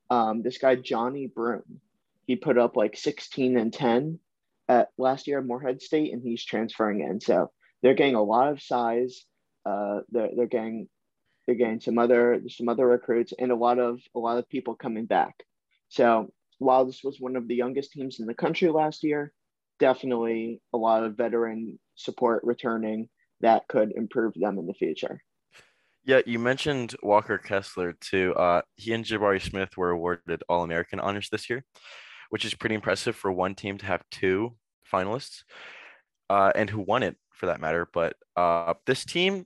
Um, 0.09 0.41
this 0.41 0.57
guy 0.57 0.75
Johni 0.75 1.31
Broome, 1.31 1.81
he 2.25 2.35
put 2.35 2.57
up 2.57 2.75
like 2.75 2.97
16 2.97 3.57
and 3.57 3.71
10 3.71 4.19
at 4.67 4.89
last 4.97 5.27
year 5.27 5.39
at 5.39 5.45
Morehead 5.45 5.81
State, 5.81 6.13
and 6.13 6.21
he's 6.23 6.43
transferring 6.43 7.01
in. 7.01 7.21
So 7.21 7.51
they're 7.81 7.95
getting 7.95 8.15
a 8.15 8.23
lot 8.23 8.51
of 8.51 8.61
size. 8.61 9.23
Uh, 9.65 10.01
they're 10.09 10.29
they're 10.35 10.47
getting 10.47 10.87
they're 11.45 11.55
getting 11.55 11.79
some 11.79 11.97
other 11.97 12.41
some 12.49 12.69
other 12.69 12.87
recruits 12.87 13.33
and 13.37 13.51
a 13.51 13.55
lot 13.55 13.79
of 13.79 13.99
a 14.15 14.19
lot 14.19 14.37
of 14.37 14.47
people 14.49 14.75
coming 14.75 15.05
back. 15.05 15.33
So 15.89 16.31
while 16.59 16.85
this 16.85 17.03
was 17.03 17.19
one 17.19 17.35
of 17.35 17.47
the 17.47 17.55
youngest 17.55 17.91
teams 17.91 18.19
in 18.19 18.25
the 18.25 18.33
country 18.33 18.69
last 18.69 19.03
year, 19.03 19.33
definitely 19.79 20.61
a 20.73 20.77
lot 20.77 21.03
of 21.03 21.17
veteran 21.17 21.79
support 21.95 22.43
returning 22.43 23.09
that 23.41 23.67
could 23.67 23.93
improve 23.95 24.33
them 24.35 24.59
in 24.59 24.67
the 24.67 24.73
future. 24.73 25.21
Yeah, 26.05 26.21
you 26.25 26.39
mentioned 26.39 26.95
Walker 27.01 27.37
Kessler 27.37 27.93
too. 27.93 28.33
Uh, 28.35 28.61
he 28.75 28.93
and 28.93 29.05
Jabari 29.05 29.41
Smith 29.41 29.77
were 29.77 29.91
awarded 29.91 30.43
All 30.49 30.63
American 30.63 30.99
honors 30.99 31.29
this 31.29 31.49
year, 31.49 31.65
which 32.29 32.45
is 32.45 32.53
pretty 32.53 32.75
impressive 32.75 33.15
for 33.15 33.31
one 33.31 33.55
team 33.55 33.77
to 33.77 33.85
have 33.85 34.03
two 34.11 34.55
finalists, 34.91 35.43
uh, 36.29 36.51
and 36.55 36.69
who 36.69 36.79
won 36.79 37.03
it 37.03 37.15
for 37.33 37.45
that 37.47 37.61
matter. 37.61 37.87
But 37.93 38.15
uh, 38.35 38.73
this 38.85 39.05
team, 39.05 39.45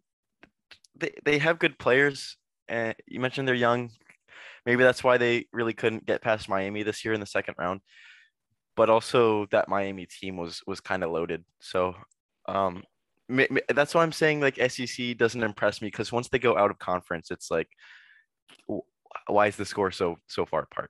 they 0.95 1.11
they 1.25 1.37
have 1.39 1.59
good 1.59 1.77
players, 1.77 2.37
and 2.67 2.95
you 3.07 3.19
mentioned 3.19 3.47
they're 3.47 3.55
young. 3.55 3.89
Maybe 4.65 4.83
that's 4.83 5.03
why 5.03 5.17
they 5.17 5.47
really 5.51 5.73
couldn't 5.73 6.05
get 6.05 6.21
past 6.21 6.49
Miami 6.49 6.83
this 6.83 7.03
year 7.03 7.13
in 7.13 7.19
the 7.19 7.25
second 7.25 7.55
round. 7.57 7.81
But 8.75 8.89
also 8.89 9.45
that 9.51 9.69
Miami 9.69 10.05
team 10.05 10.37
was 10.37 10.61
was 10.65 10.79
kind 10.79 11.03
of 11.03 11.11
loaded. 11.11 11.43
So 11.59 11.95
um, 12.47 12.83
that's 13.69 13.93
why 13.93 14.03
I'm 14.03 14.11
saying 14.11 14.41
like 14.41 14.59
SEC 14.71 15.17
doesn't 15.17 15.43
impress 15.43 15.81
me 15.81 15.87
because 15.87 16.11
once 16.11 16.29
they 16.29 16.39
go 16.39 16.57
out 16.57 16.71
of 16.71 16.79
conference, 16.79 17.31
it's 17.31 17.51
like, 17.51 17.67
why 19.27 19.47
is 19.47 19.55
the 19.55 19.65
score 19.65 19.91
so 19.91 20.17
so 20.27 20.45
far 20.45 20.63
apart? 20.63 20.89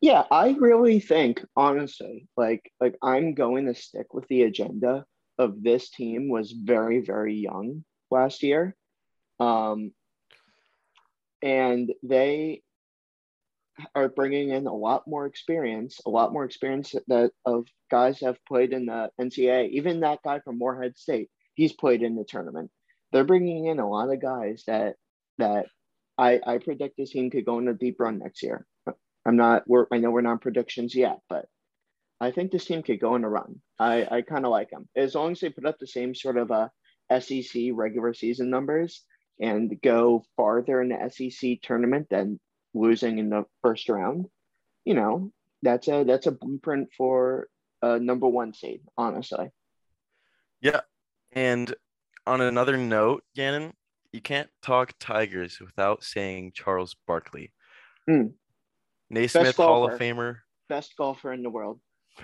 Yeah, 0.00 0.24
I 0.30 0.50
really 0.58 1.00
think 1.00 1.44
honestly, 1.56 2.28
like 2.36 2.70
like 2.80 2.96
I'm 3.02 3.34
going 3.34 3.66
to 3.66 3.74
stick 3.74 4.14
with 4.14 4.26
the 4.28 4.42
agenda 4.42 5.04
of 5.38 5.62
this 5.62 5.90
team 5.90 6.28
was 6.28 6.52
very 6.52 7.00
very 7.00 7.34
young 7.34 7.84
last 8.10 8.42
year, 8.42 8.76
um, 9.40 9.92
and 11.42 11.92
they 12.02 12.62
are 13.94 14.08
bringing 14.08 14.50
in 14.50 14.66
a 14.66 14.74
lot 14.74 15.06
more 15.06 15.26
experience, 15.26 16.00
a 16.06 16.10
lot 16.10 16.32
more 16.32 16.44
experience 16.44 16.94
that 17.06 17.30
of 17.44 17.66
guys 17.90 18.20
have 18.20 18.44
played 18.46 18.72
in 18.72 18.86
the 18.86 19.10
NCAA. 19.20 19.70
Even 19.70 20.00
that 20.00 20.22
guy 20.24 20.40
from 20.40 20.58
Morehead 20.58 20.98
State, 20.98 21.30
he's 21.54 21.72
played 21.72 22.02
in 22.02 22.16
the 22.16 22.24
tournament. 22.24 22.70
They're 23.12 23.24
bringing 23.24 23.66
in 23.66 23.78
a 23.78 23.88
lot 23.88 24.12
of 24.12 24.20
guys 24.20 24.64
that 24.66 24.96
that 25.38 25.66
I 26.16 26.40
I 26.44 26.58
predict 26.58 26.96
this 26.96 27.10
team 27.10 27.30
could 27.30 27.46
go 27.46 27.58
in 27.58 27.68
a 27.68 27.74
deep 27.74 27.96
run 28.00 28.18
next 28.18 28.42
year. 28.42 28.66
I'm 29.24 29.36
not. 29.36 29.62
We're 29.66 29.86
I 29.92 29.98
know 29.98 30.10
we're 30.10 30.20
not 30.22 30.40
predictions 30.40 30.94
yet, 30.94 31.20
but 31.28 31.46
I 32.20 32.32
think 32.32 32.50
this 32.50 32.64
team 32.64 32.82
could 32.82 33.00
go 33.00 33.14
in 33.14 33.24
a 33.24 33.28
run. 33.28 33.60
I 33.78 34.06
I 34.10 34.22
kind 34.22 34.44
of 34.44 34.50
like 34.50 34.70
them 34.70 34.88
as 34.96 35.14
long 35.14 35.32
as 35.32 35.40
they 35.40 35.50
put 35.50 35.66
up 35.66 35.78
the 35.78 35.86
same 35.86 36.14
sort 36.14 36.36
of 36.36 36.50
a 36.50 36.70
uh, 37.10 37.20
SEC 37.20 37.70
regular 37.72 38.12
season 38.12 38.50
numbers 38.50 39.04
and 39.40 39.80
go 39.82 40.24
farther 40.36 40.80
in 40.80 40.88
the 40.88 41.10
SEC 41.10 41.60
tournament 41.62 42.08
than 42.10 42.40
losing 42.74 43.18
in 43.18 43.30
the 43.30 43.44
first 43.62 43.88
round, 43.88 44.26
you 44.84 44.94
know, 44.94 45.32
that's 45.62 45.88
a 45.88 46.04
that's 46.04 46.26
a 46.26 46.32
blueprint 46.32 46.88
for 46.96 47.48
a 47.82 47.98
number 47.98 48.28
one 48.28 48.54
seed, 48.54 48.80
honestly. 48.96 49.50
Yeah. 50.60 50.80
And 51.32 51.74
on 52.26 52.40
another 52.40 52.76
note, 52.76 53.22
Gannon, 53.34 53.72
you 54.12 54.20
can't 54.20 54.48
talk 54.62 54.94
Tigers 54.98 55.60
without 55.60 56.02
saying 56.02 56.52
Charles 56.54 56.96
Barkley. 57.06 57.52
Mm. 58.08 58.32
Naismith 59.10 59.56
Hall 59.56 59.90
of 59.90 59.98
Famer. 59.98 60.36
Best 60.68 60.96
golfer 60.96 61.32
in 61.32 61.42
the 61.42 61.50
world. 61.50 61.80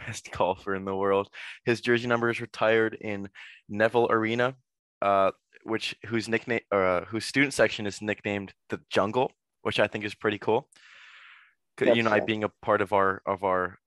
Best 0.06 0.30
golfer 0.30 0.74
in 0.74 0.84
the 0.84 0.94
world. 0.94 1.28
His 1.64 1.80
jersey 1.80 2.08
number 2.08 2.30
is 2.30 2.40
retired 2.40 2.94
in 3.00 3.28
Neville 3.68 4.08
Arena, 4.10 4.54
uh, 5.00 5.30
which 5.64 5.94
whose 6.06 6.28
nickname 6.28 6.60
uh, 6.70 7.00
whose 7.06 7.24
student 7.24 7.52
section 7.52 7.86
is 7.86 8.00
nicknamed 8.00 8.52
the 8.70 8.80
Jungle 8.90 9.32
which 9.64 9.80
I 9.80 9.88
think 9.88 10.04
is 10.04 10.14
pretty 10.14 10.38
cool. 10.38 10.68
That's 11.78 11.96
you 11.96 12.04
know, 12.04 12.12
I 12.12 12.20
being 12.20 12.44
a 12.44 12.50
part 12.62 12.80
of 12.80 12.92
our 12.92 13.20
of 13.26 13.42
our 13.42 13.78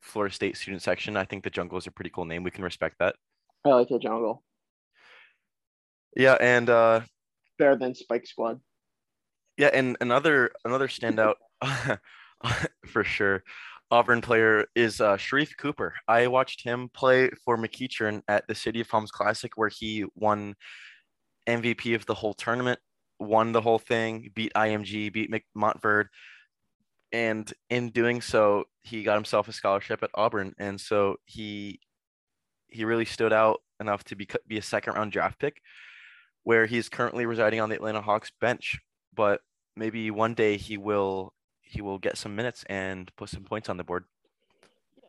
Florida 0.00 0.32
State 0.32 0.56
student 0.56 0.82
section, 0.82 1.16
I 1.16 1.24
think 1.24 1.42
the 1.42 1.50
jungle 1.50 1.78
is 1.78 1.88
a 1.88 1.90
pretty 1.90 2.10
cool 2.10 2.26
name. 2.26 2.44
We 2.44 2.52
can 2.52 2.62
respect 2.62 2.96
that. 3.00 3.16
I 3.64 3.70
like 3.70 3.88
the 3.88 3.98
jungle. 3.98 4.44
Yeah, 6.14 6.36
and 6.40 6.70
uh 6.70 7.00
better 7.58 7.74
than 7.74 7.94
Spike 7.94 8.26
Squad. 8.26 8.60
Yeah, 9.56 9.70
and 9.72 9.96
another 10.00 10.52
another 10.64 10.86
standout 10.86 11.34
for 12.86 13.02
sure. 13.02 13.42
Auburn 13.90 14.20
player 14.20 14.66
is 14.74 15.00
uh, 15.00 15.16
Sharife 15.16 15.56
Cooper. 15.56 15.94
I 16.08 16.26
watched 16.26 16.64
him 16.64 16.90
play 16.94 17.30
for 17.44 17.56
McEachern 17.56 18.22
at 18.28 18.46
the 18.48 18.54
City 18.54 18.80
of 18.80 18.88
Palms 18.88 19.10
Classic, 19.10 19.52
where 19.56 19.68
he 19.68 20.04
won 20.16 20.54
MVP 21.46 21.94
of 21.94 22.06
the 22.06 22.14
whole 22.14 22.34
tournament 22.34 22.80
won 23.18 23.52
the 23.52 23.60
whole 23.60 23.78
thing, 23.78 24.30
beat 24.34 24.52
IMG, 24.54 25.12
beat 25.12 25.30
Montverde, 25.56 26.08
and 27.12 27.52
in 27.70 27.90
doing 27.90 28.20
so, 28.20 28.64
he 28.82 29.04
got 29.04 29.14
himself 29.14 29.48
a 29.48 29.52
scholarship 29.52 30.02
at 30.02 30.10
Auburn, 30.14 30.52
and 30.58 30.80
so 30.80 31.16
he 31.24 31.80
he 32.68 32.84
really 32.84 33.04
stood 33.04 33.32
out 33.32 33.60
enough 33.80 34.02
to 34.04 34.16
be 34.16 34.26
be 34.48 34.58
a 34.58 34.62
second 34.62 34.94
round 34.94 35.12
draft 35.12 35.38
pick, 35.38 35.60
where 36.42 36.66
he's 36.66 36.88
currently 36.88 37.24
residing 37.24 37.60
on 37.60 37.68
the 37.68 37.76
Atlanta 37.76 38.00
Hawks 38.00 38.32
bench. 38.40 38.80
But 39.14 39.40
maybe 39.76 40.10
one 40.10 40.34
day 40.34 40.56
he 40.56 40.76
will 40.76 41.32
he 41.60 41.82
will 41.82 41.98
get 41.98 42.18
some 42.18 42.34
minutes 42.34 42.64
and 42.68 43.14
put 43.16 43.28
some 43.28 43.44
points 43.44 43.68
on 43.68 43.76
the 43.76 43.84
board. 43.84 44.04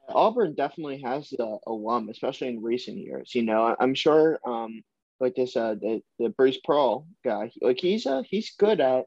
Auburn 0.10 0.54
definitely 0.54 1.02
has 1.02 1.32
the 1.32 1.58
alum, 1.66 2.10
especially 2.10 2.50
in 2.50 2.62
recent 2.62 2.98
years. 2.98 3.34
You 3.34 3.42
know, 3.42 3.76
I'm 3.80 3.96
sure 3.96 4.40
um, 4.46 4.84
like 5.20 5.36
this 5.36 5.56
uh 5.56 5.76
the, 5.76 6.02
the 6.20 6.30
Bruce 6.30 6.60
Pearl 6.64 7.08
guy. 7.24 7.52
Like 7.62 7.80
he's 7.80 8.06
uh 8.06 8.24
he's 8.30 8.56
good 8.58 8.80
at 8.82 9.06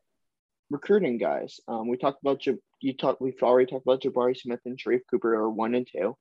recruiting 0.70 1.18
guys. 1.18 1.60
Um, 1.68 1.88
we 1.88 1.96
talked 1.96 2.22
about 2.22 2.44
you 2.46 2.94
talked 2.96 3.20
we've 3.20 3.42
already 3.42 3.70
talked 3.70 3.86
about 3.86 4.02
Jabari 4.02 4.36
Smith 4.36 4.60
and 4.64 4.78
Sharife 4.78 5.02
Cooper 5.10 5.34
are 5.34 5.50
one 5.50 5.74
and 5.74 5.86
two, 5.90 6.16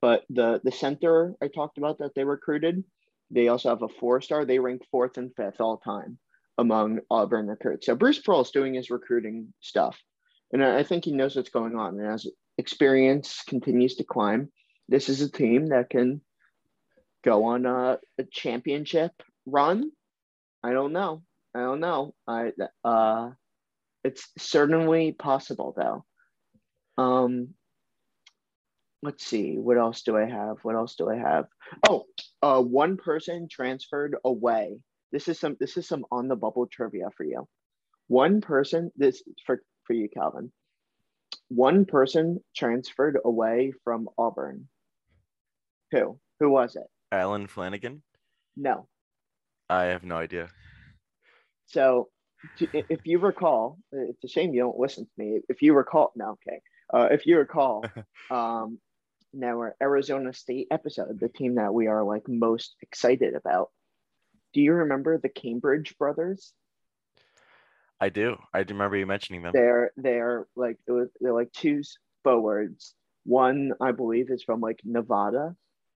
but 0.00 0.24
the 0.30 0.60
the 0.62 0.72
center 0.72 1.34
I 1.42 1.48
talked 1.48 1.78
about 1.78 1.98
that 1.98 2.14
they 2.14 2.24
recruited, 2.24 2.84
they 3.30 3.48
also 3.48 3.70
have 3.70 3.82
a 3.82 3.88
four 3.88 4.20
star. 4.20 4.44
They 4.44 4.58
rank 4.58 4.82
fourth 4.90 5.16
and 5.18 5.34
fifth 5.36 5.60
all 5.60 5.78
time 5.78 6.18
among 6.58 7.00
Auburn 7.10 7.46
recruits. 7.46 7.86
So 7.86 7.94
Bruce 7.94 8.20
Pearl 8.20 8.42
is 8.42 8.50
doing 8.50 8.74
his 8.74 8.90
recruiting 8.90 9.52
stuff, 9.60 9.98
and 10.52 10.64
I 10.64 10.82
think 10.82 11.04
he 11.04 11.12
knows 11.12 11.36
what's 11.36 11.50
going 11.50 11.76
on. 11.76 11.98
And 11.98 12.08
as 12.08 12.26
experience 12.58 13.42
continues 13.48 13.96
to 13.96 14.04
climb, 14.04 14.50
this 14.88 15.08
is 15.08 15.22
a 15.22 15.30
team 15.30 15.68
that 15.68 15.90
can 15.90 16.20
go 17.24 17.44
on 17.44 17.66
a, 17.66 17.98
a 18.18 18.24
championship 18.30 19.12
run? 19.46 19.90
I 20.62 20.72
don't 20.72 20.92
know. 20.92 21.22
I 21.54 21.60
don't 21.60 21.80
know. 21.80 22.14
I 22.26 22.52
uh, 22.84 23.30
it's 24.04 24.28
certainly 24.38 25.12
possible 25.12 25.74
though. 25.76 26.04
Um, 27.02 27.54
let's 29.02 29.24
see. 29.24 29.56
What 29.58 29.78
else 29.78 30.02
do 30.02 30.16
I 30.16 30.24
have? 30.24 30.56
What 30.62 30.76
else 30.76 30.94
do 30.94 31.10
I 31.10 31.16
have? 31.16 31.46
Oh, 31.88 32.04
uh, 32.42 32.60
one 32.60 32.96
person 32.96 33.48
transferred 33.50 34.16
away. 34.24 34.78
This 35.10 35.28
is 35.28 35.38
some. 35.38 35.56
This 35.60 35.76
is 35.76 35.86
some 35.86 36.06
on 36.10 36.28
the 36.28 36.36
bubble 36.36 36.66
trivia 36.66 37.08
for 37.16 37.24
you. 37.24 37.46
One 38.08 38.40
person. 38.40 38.90
This 38.96 39.22
for 39.46 39.62
for 39.84 39.92
you, 39.92 40.08
Calvin. 40.08 40.52
One 41.48 41.84
person 41.84 42.42
transferred 42.56 43.18
away 43.22 43.72
from 43.84 44.08
Auburn. 44.16 44.68
Who? 45.90 46.18
Who 46.40 46.50
was 46.50 46.76
it? 46.76 46.86
Allen 47.12 47.46
Flanigan. 47.46 48.00
No. 48.56 48.88
I 49.72 49.84
have 49.86 50.04
no 50.04 50.16
idea. 50.16 50.48
So, 51.66 52.08
if 52.60 53.06
you 53.06 53.18
recall, 53.18 53.78
it's 53.92 54.24
a 54.24 54.28
shame 54.28 54.52
you 54.52 54.60
don't 54.60 54.78
listen 54.78 55.04
to 55.04 55.10
me. 55.16 55.40
If 55.48 55.62
you 55.62 55.72
recall, 55.72 56.12
no, 56.14 56.36
okay. 56.46 56.60
Uh, 56.92 57.08
if 57.10 57.26
you 57.26 57.38
recall, 57.38 57.84
um, 58.30 58.78
now 59.32 59.58
our 59.58 59.74
Arizona 59.80 60.34
State 60.34 60.68
episode, 60.70 61.18
the 61.18 61.28
team 61.28 61.54
that 61.54 61.72
we 61.72 61.86
are 61.86 62.04
like 62.04 62.28
most 62.28 62.76
excited 62.82 63.34
about. 63.34 63.70
Do 64.52 64.60
you 64.60 64.74
remember 64.74 65.16
the 65.16 65.30
Cambridge 65.30 65.96
brothers? 65.98 66.52
I 67.98 68.10
do. 68.10 68.36
I 68.52 68.64
do 68.64 68.74
remember 68.74 68.96
you 68.96 69.06
mentioning 69.06 69.42
them. 69.42 69.52
They're 69.54 69.92
they're 69.96 70.46
like 70.54 70.76
it 70.86 70.92
was 70.92 71.08
they're 71.20 71.32
like 71.32 71.52
two 71.52 71.82
forwards. 72.24 72.94
One 73.24 73.72
I 73.80 73.92
believe 73.92 74.30
is 74.30 74.42
from 74.42 74.60
like 74.60 74.80
Nevada, 74.84 75.54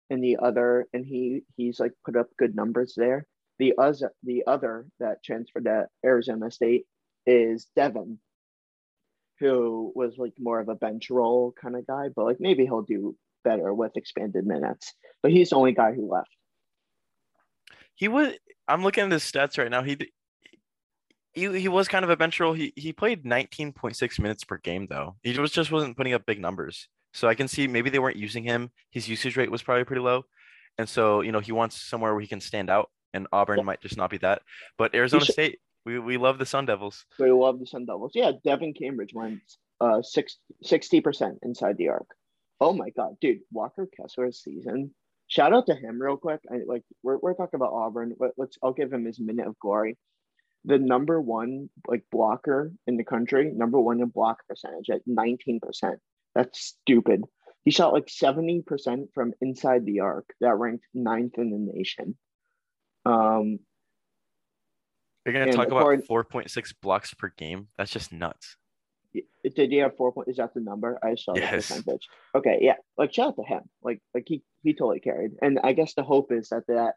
and 0.10 0.24
the 0.24 0.38
other 0.38 0.88
and 0.94 1.06
he 1.06 1.42
he's 1.58 1.80
like 1.80 1.92
put 2.06 2.16
up 2.16 2.28
good 2.38 2.56
numbers 2.56 2.94
there. 2.96 3.26
The 3.60 3.74
other, 3.78 4.12
the 4.24 4.44
other 4.48 4.88
that 5.00 5.24
transferred 5.24 5.66
to 5.66 5.88
Arizona 6.04 6.52
State 6.52 6.86
is 7.26 7.68
Devin, 7.76 8.20
who 9.40 9.92
was 9.96 10.18
like 10.18 10.34
more 10.40 10.60
of 10.60 10.70
a 10.70 10.76
bench 10.76 11.10
role 11.10 11.54
kind 11.60 11.76
of 11.76 11.88
guy, 11.88 12.10
but 12.16 12.26
like 12.26 12.38
maybe 12.40 12.66
he'll 12.66 12.82
do 12.82 13.16
better 13.44 13.74
with 13.74 13.96
expanded 13.96 14.46
minutes. 14.46 14.94
But 15.22 15.32
he's 15.32 15.50
the 15.52 15.56
only 15.56 15.72
guy 15.72 15.94
who 15.94 16.12
left. 16.12 16.30
He 17.96 18.08
was. 18.08 18.34
I'm 18.68 18.84
looking 18.84 19.06
at 19.06 19.12
his 19.12 19.24
stats 19.24 19.58
right 19.58 19.72
now. 19.72 19.84
He 19.84 19.98
he, 21.34 21.60
he 21.60 21.68
was 21.68 21.88
kind 21.88 22.04
of 22.04 22.10
a 22.10 22.18
bench 22.18 22.40
role. 22.40 22.54
He 22.54 22.74
he 22.76 22.92
played 22.92 23.24
19.6 23.24 24.20
minutes 24.20 24.44
per 24.44 24.58
game 24.58 24.88
though. 24.90 25.16
He 25.24 25.38
was 25.38 25.52
just 25.52 25.72
wasn't 25.72 25.96
putting 25.96 26.14
up 26.14 26.26
big 26.26 26.42
numbers. 26.42 26.88
So 27.14 27.30
I 27.30 27.36
can 27.36 27.48
see 27.48 27.68
maybe 27.68 27.90
they 27.90 28.00
weren't 28.00 28.18
using 28.18 28.44
him. 28.44 28.72
His 28.92 29.08
usage 29.08 29.38
rate 29.38 29.52
was 29.52 29.64
probably 29.64 29.86
pretty 29.86 30.02
low, 30.02 30.24
and 30.78 30.90
so 30.90 31.22
you 31.22 31.32
know 31.32 31.40
he 31.40 31.54
wants 31.54 31.82
somewhere 31.82 32.14
where 32.14 32.22
he 32.22 32.28
can 32.28 32.42
stand 32.42 32.70
out 32.70 32.90
and 33.16 33.28
Auburn 33.32 33.60
yeah. 33.60 33.64
might 33.64 33.82
just 33.82 33.98
not 33.98 34.10
be 34.10 34.18
that. 34.20 34.42
But 34.78 34.94
Arizona 34.94 35.26
State, 35.26 35.60
we, 35.86 36.00
we 36.00 36.18
love 36.18 36.38
the 36.38 36.46
Sun 36.46 36.66
Devils. 36.66 37.06
We 37.18 37.32
love 37.32 37.60
the 37.60 37.66
Sun 37.66 37.86
Devils. 37.86 38.12
Yeah, 38.14 38.34
Devin 38.44 38.74
Cambridge 38.74 39.14
went 39.14 39.42
uh 39.82 40.02
60 40.02 41.02
percent 41.02 41.40
inside 41.44 41.78
the 41.78 41.90
arc. 41.90 42.08
Oh 42.60 42.74
my 42.74 42.90
god, 42.90 43.16
dude, 43.20 43.40
Walker 43.52 43.88
Kessler's 43.98 44.42
season. 44.42 44.94
Shout 45.28 45.54
out 45.54 45.66
to 45.68 45.76
him 45.76 46.00
real 46.00 46.18
quick. 46.18 46.42
I, 46.52 46.60
like 46.68 46.84
we're, 47.02 47.18
we're 47.18 47.34
talking 47.34 47.58
about 47.58 47.74
Auburn. 47.74 48.14
Let, 48.20 48.32
let's 48.38 48.58
I'll 48.62 48.74
give 48.74 48.94
him 48.94 49.06
his 49.06 49.20
minute 49.20 49.48
of 49.48 49.60
glory. 49.60 49.98
The 50.66 50.78
number 50.78 51.22
one 51.22 51.70
like 51.88 52.04
blocker 52.12 52.72
in 52.88 52.98
the 52.98 53.04
country, 53.04 53.52
number 53.54 53.80
one 53.80 54.02
in 54.02 54.10
block 54.10 54.40
percentage 54.48 54.90
at 54.90 55.06
19%. 55.08 55.60
That's 56.34 56.60
stupid. 56.60 57.24
He 57.64 57.72
shot 57.72 57.94
like 57.94 58.06
70% 58.06 59.08
from 59.14 59.34
inside 59.42 59.86
the 59.86 60.02
arc. 60.02 60.28
That 60.42 60.58
ranked 60.58 60.86
ninth 60.94 61.38
in 61.38 61.50
the 61.50 61.74
nation. 61.74 62.16
Um, 63.06 63.60
You're 65.26 65.34
gonna 65.34 65.52
talk 65.52 65.68
according- 65.68 66.06
about 66.06 66.28
4.6 66.30 66.74
blocks 66.82 67.14
per 67.14 67.30
game. 67.30 67.68
That's 67.78 67.92
just 67.92 68.12
nuts. 68.12 68.58
did 69.14 69.72
he 69.72 69.78
have 69.78 69.96
four 69.96 70.12
point? 70.12 70.28
Is 70.28 70.38
that 70.38 70.54
the 70.54 70.62
number? 70.62 71.00
I 71.04 71.16
saw 71.16 71.34
the 71.34 71.42
percentage. 71.42 72.08
Okay, 72.36 72.60
yeah. 72.62 72.76
Like 72.98 73.14
shout 73.14 73.30
out 73.30 73.36
to 73.38 73.44
him. 73.44 73.62
Like 73.84 74.02
like 74.14 74.26
he 74.28 74.44
he 74.64 74.74
totally 74.74 75.00
carried. 75.00 75.32
And 75.42 75.60
I 75.64 75.74
guess 75.74 75.94
the 75.94 76.04
hope 76.04 76.32
is 76.32 76.50
that 76.50 76.68
that 76.68 76.96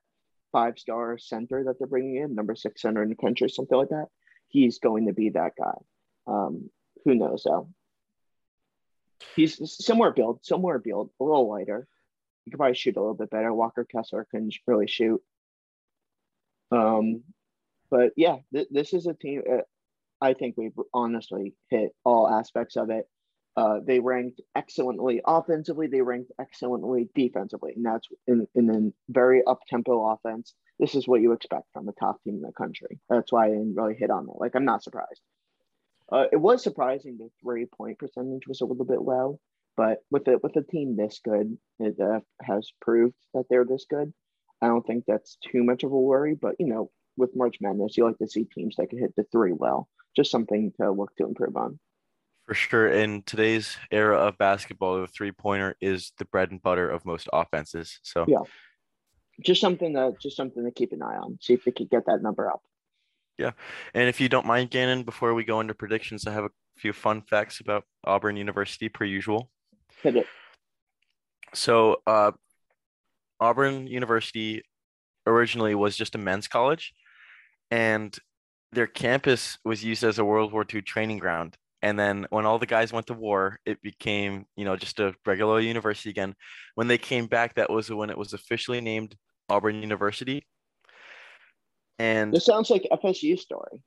five 0.53 0.79
star 0.79 1.19
center 1.19 1.65
that 1.65 1.79
they're 1.79 1.87
bringing 1.87 2.17
in, 2.17 2.35
number 2.35 2.55
six 2.55 2.83
center 2.83 3.03
in 3.03 3.09
the 3.09 3.15
country, 3.15 3.49
something 3.49 3.77
like 3.77 3.91
that. 3.91 4.07
He's 4.49 4.79
going 4.79 5.07
to 5.07 5.13
be 5.13 5.31
that 5.31 5.53
guy. 5.59 5.77
Um, 6.27 6.71
who 7.05 7.15
knows 7.15 7.43
though? 7.45 7.69
He's 9.37 9.85
somewhere 9.85 10.13
built, 10.13 10.45
somewhere 10.45 10.79
built, 10.79 11.11
a 11.21 11.25
little 11.25 11.49
lighter. 11.49 11.87
He 12.45 12.51
could 12.51 12.59
probably 12.59 12.75
shoot 12.75 12.97
a 12.97 13.01
little 13.01 13.15
bit 13.15 13.31
better. 13.31 13.53
Walker 13.53 13.85
Kessler 13.85 14.27
can 14.31 14.51
really 14.67 14.87
shoot. 14.87 15.23
Um, 16.71 17.23
but 17.91 18.11
yeah, 18.17 18.37
th- 18.53 18.69
this 18.71 18.93
is 18.93 19.07
a 19.07 19.15
team. 19.15 19.43
Uh, 19.51 19.63
I 20.21 20.35
think 20.35 20.57
we've 20.57 20.73
honestly 20.93 21.55
hit 21.71 21.91
all 22.05 22.29
aspects 22.29 22.77
of 22.77 22.91
it. 22.91 23.09
Uh, 23.57 23.81
they 23.85 23.99
ranked 23.99 24.41
excellently 24.55 25.21
offensively. 25.27 25.89
They 25.89 26.01
ranked 26.01 26.31
excellently 26.41 27.09
defensively, 27.15 27.73
and 27.75 27.85
that's 27.85 28.07
in, 28.27 28.47
in 28.55 28.71
a 28.71 29.13
very 29.13 29.43
up 29.45 29.61
tempo 29.69 30.13
offense. 30.13 30.55
This 30.79 30.95
is 30.95 31.09
what 31.09 31.21
you 31.21 31.33
expect 31.33 31.65
from 31.73 31.89
a 31.89 31.93
top 31.93 32.23
team 32.23 32.37
in 32.37 32.43
the 32.43 32.53
country. 32.53 33.01
That's 33.11 33.33
why 33.33 33.47
I 33.47 33.51
didn't 33.51 33.75
really 33.75 33.97
hit 33.97 34.11
on 34.11 34.29
it. 34.29 34.37
Like 34.39 34.55
I'm 34.55 34.65
not 34.65 34.85
surprised. 34.85 35.21
Uh, 36.11 36.27
it 36.31 36.37
was 36.37 36.63
surprising 36.63 37.19
the 37.19 37.31
three 37.43 37.67
point 37.67 37.99
percentage 37.99 38.47
was 38.47 38.61
a 38.61 38.65
little 38.65 38.85
bit 38.85 39.03
low, 39.03 39.41
but 39.77 39.99
with 40.11 40.29
it 40.29 40.43
with 40.43 40.57
a 40.57 40.63
team 40.63 40.97
this 40.97 41.21
good, 41.25 41.59
it 41.81 41.99
uh, 42.01 42.21
has 42.41 42.71
proved 42.81 43.15
that 43.35 43.45
they're 43.51 43.65
this 43.65 43.87
good. 43.91 44.13
I 44.61 44.67
don't 44.67 44.87
think 44.87 45.05
that's 45.07 45.37
too 45.37 45.63
much 45.63 45.85
of 45.85 45.93
a 45.93 45.99
worry. 45.99 46.35
But 46.35 46.57
you 46.59 46.67
know, 46.67 46.91
with 47.17 47.37
March 47.37 47.57
Madness, 47.61 47.97
you 47.97 48.05
like 48.05 48.19
to 48.19 48.29
see 48.29 48.45
teams 48.45 48.77
that 48.77 48.91
can 48.91 48.99
hit 48.99 49.15
the 49.17 49.25
three 49.31 49.53
well. 49.53 49.89
Just 50.17 50.31
something 50.31 50.73
to 50.81 50.91
look 50.91 51.15
to 51.17 51.27
improve 51.27 51.57
on. 51.57 51.79
For 52.47 52.55
sure. 52.55 52.89
In 52.89 53.23
today's 53.23 53.77
era 53.91 54.17
of 54.17 54.39
basketball, 54.39 55.01
the 55.01 55.07
three 55.07 55.33
pointer 55.33 55.77
is 55.81 56.13
the 56.19 56.25
bread 56.25 56.51
and 56.51 56.63
butter 56.63 56.89
of 56.89 57.05
most 57.05 57.29
offenses. 57.33 58.01
So 58.03 58.25
Yeah. 58.27 58.43
Just 59.45 59.61
something 59.61 59.95
to 59.95 60.15
just 60.21 60.37
something 60.37 60.65
to 60.65 60.71
keep 60.73 60.93
an 60.93 61.03
eye 61.03 61.17
on. 61.17 61.39
See 61.41 61.53
if 61.53 61.65
we 61.65 61.73
could 61.73 61.91
get 61.91 62.07
that 62.07 62.23
number 62.23 62.51
up. 62.51 62.63
Yeah, 63.39 63.53
and 63.95 64.09
if 64.09 64.21
you 64.21 64.29
don't 64.29 64.47
mind, 64.47 64.71
Gannon, 64.71 65.05
before 65.05 65.33
we 65.33 65.45
go 65.45 65.61
into 65.61 65.73
predictions, 65.73 66.27
I 66.27 66.33
have 66.33 66.45
a 66.45 66.51
few 66.77 66.93
fun 66.93 67.23
facts 67.23 67.61
about 67.61 67.85
Auburn 68.05 68.37
University, 68.37 68.89
per 68.89 69.05
usual. 69.05 69.49
Hit 70.03 70.17
it. 70.17 70.27
So, 71.55 72.03
uh, 72.07 72.33
Auburn 73.41 73.87
University 73.87 74.63
originally 75.27 75.75
was 75.75 75.97
just 75.97 76.15
a 76.15 76.19
men's 76.19 76.49
college, 76.49 76.93
and 77.71 78.17
their 78.73 78.87
campus 78.87 79.59
was 79.65 79.85
used 79.85 80.05
as 80.05 80.19
a 80.19 80.25
World 80.25 80.53
War 80.53 80.65
II 80.73 80.83
training 80.83 81.19
ground. 81.19 81.57
And 81.81 81.99
then 81.99 82.27
when 82.31 82.45
all 82.45 82.59
the 82.59 82.67
guys 82.67 82.93
went 82.93 83.07
to 83.07 83.15
war, 83.15 83.61
it 83.65 83.81
became, 83.83 84.47
you 84.57 84.65
know, 84.65 84.77
just 84.77 84.99
a 84.99 85.15
regular 85.25 85.61
university 85.61 86.11
again. 86.11 86.35
When 86.75 86.89
they 86.89 86.99
came 86.99 87.27
back, 87.27 87.55
that 87.55 87.71
was 87.71 87.89
when 87.89 88.11
it 88.11 88.19
was 88.19 88.33
officially 88.33 88.81
named 88.81 89.15
Auburn 89.49 89.81
University. 89.81 90.45
And 91.99 92.33
This 92.33 92.47
sounds 92.47 92.71
like 92.71 92.87
FSU 92.93 93.39
story. 93.39 93.83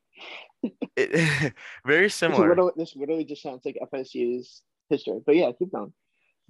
it, 0.96 1.53
very 1.86 2.05
This 2.05 2.15
similar. 2.15 2.50
literally, 2.50 2.72
this 2.77 2.96
literally 2.96 3.25
just 3.25 3.41
sounds 3.41 3.65
like 3.65 3.77
FSU's 3.93 4.62
history. 4.89 5.20
But 5.25 5.36
yeah, 5.36 5.51
keep 5.58 5.72
going. 5.72 5.93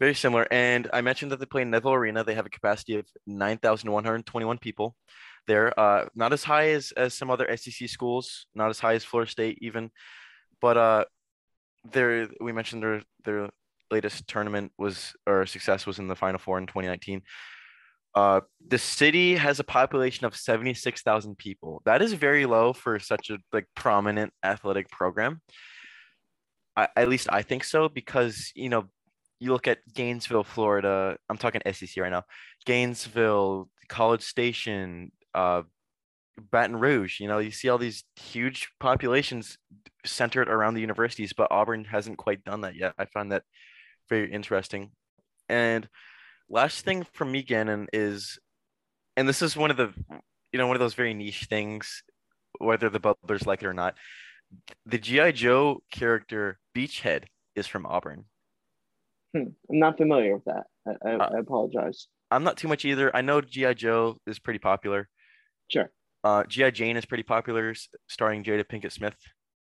Very 0.01 0.15
similar. 0.15 0.47
And 0.49 0.89
I 0.91 1.01
mentioned 1.01 1.31
that 1.31 1.39
they 1.39 1.45
play 1.45 1.61
in 1.61 1.69
Neville 1.69 1.93
Arena. 1.93 2.23
They 2.23 2.33
have 2.33 2.47
a 2.47 2.49
capacity 2.49 2.95
of 2.95 3.05
9,121 3.27 4.57
people 4.57 4.95
there. 5.45 5.79
Uh, 5.79 6.07
not 6.15 6.33
as 6.33 6.43
high 6.43 6.69
as, 6.69 6.91
as 6.97 7.13
some 7.13 7.29
other 7.29 7.55
SEC 7.55 7.87
schools, 7.87 8.47
not 8.55 8.71
as 8.71 8.79
high 8.79 8.95
as 8.95 9.03
Florida 9.03 9.29
State 9.29 9.59
even. 9.61 9.91
But 10.59 10.77
uh, 10.77 11.05
we 11.93 12.51
mentioned 12.51 12.81
their 12.81 13.03
their 13.25 13.49
latest 13.91 14.27
tournament 14.27 14.71
was 14.79 15.13
or 15.27 15.45
success 15.45 15.85
was 15.85 15.99
in 15.99 16.07
the 16.07 16.15
Final 16.15 16.39
Four 16.39 16.57
in 16.57 16.65
2019. 16.65 17.21
Uh, 18.15 18.41
the 18.67 18.79
city 18.79 19.35
has 19.35 19.59
a 19.59 19.63
population 19.63 20.25
of 20.25 20.35
76,000 20.35 21.37
people. 21.37 21.83
That 21.85 22.01
is 22.01 22.13
very 22.13 22.47
low 22.47 22.73
for 22.73 22.97
such 22.97 23.29
a 23.29 23.37
like 23.53 23.67
prominent 23.75 24.33
athletic 24.43 24.89
program. 24.89 25.41
I, 26.75 26.87
at 26.95 27.07
least 27.07 27.27
I 27.31 27.43
think 27.43 27.63
so 27.63 27.87
because 27.87 28.51
you 28.55 28.69
know 28.69 28.87
you 29.41 29.51
look 29.51 29.67
at 29.67 29.79
Gainesville, 29.95 30.43
Florida. 30.43 31.17
I'm 31.27 31.37
talking 31.37 31.61
SEC 31.73 31.97
right 31.97 32.11
now. 32.11 32.23
Gainesville, 32.67 33.69
College 33.89 34.21
Station, 34.21 35.11
uh, 35.33 35.63
Baton 36.51 36.75
Rouge. 36.75 37.19
You 37.19 37.27
know, 37.27 37.39
you 37.39 37.49
see 37.49 37.67
all 37.67 37.79
these 37.79 38.03
huge 38.15 38.69
populations 38.79 39.57
centered 40.05 40.47
around 40.47 40.75
the 40.75 40.81
universities, 40.81 41.33
but 41.33 41.51
Auburn 41.51 41.85
hasn't 41.85 42.19
quite 42.19 42.43
done 42.43 42.61
that 42.61 42.75
yet. 42.75 42.93
I 42.99 43.05
find 43.05 43.31
that 43.31 43.41
very 44.09 44.31
interesting. 44.31 44.91
And 45.49 45.89
last 46.47 46.85
thing 46.85 47.07
from 47.13 47.31
me, 47.31 47.41
Gannon, 47.41 47.87
is, 47.91 48.37
and 49.17 49.27
this 49.27 49.41
is 49.41 49.57
one 49.57 49.71
of 49.71 49.77
the, 49.77 49.91
you 50.53 50.59
know, 50.59 50.67
one 50.67 50.75
of 50.75 50.81
those 50.81 50.93
very 50.93 51.15
niche 51.15 51.47
things, 51.49 52.03
whether 52.59 52.89
the 52.89 52.99
Butlers 52.99 53.47
like 53.47 53.63
it 53.63 53.67
or 53.67 53.73
not. 53.73 53.95
The 54.85 54.99
GI 54.99 55.31
Joe 55.31 55.81
character 55.91 56.59
Beachhead 56.75 57.23
is 57.55 57.65
from 57.65 57.87
Auburn. 57.87 58.25
Hmm. 59.33 59.43
I'm 59.69 59.79
not 59.79 59.97
familiar 59.97 60.33
with 60.35 60.45
that. 60.45 60.63
I, 60.87 61.09
I, 61.09 61.13
Uh, 61.15 61.29
I 61.35 61.39
apologize. 61.39 62.07
I'm 62.29 62.43
not 62.43 62.57
too 62.57 62.67
much 62.67 62.85
either. 62.85 63.15
I 63.15 63.21
know 63.21 63.41
GI 63.41 63.75
Joe 63.75 64.17
is 64.27 64.39
pretty 64.39 64.59
popular. 64.59 65.09
Sure. 65.69 65.91
Uh, 66.23 66.43
GI 66.43 66.71
Jane 66.71 66.97
is 66.97 67.05
pretty 67.05 67.23
popular, 67.23 67.73
starring 68.07 68.43
Jada 68.43 68.63
Pinkett 68.63 68.91
Smith. 68.91 69.15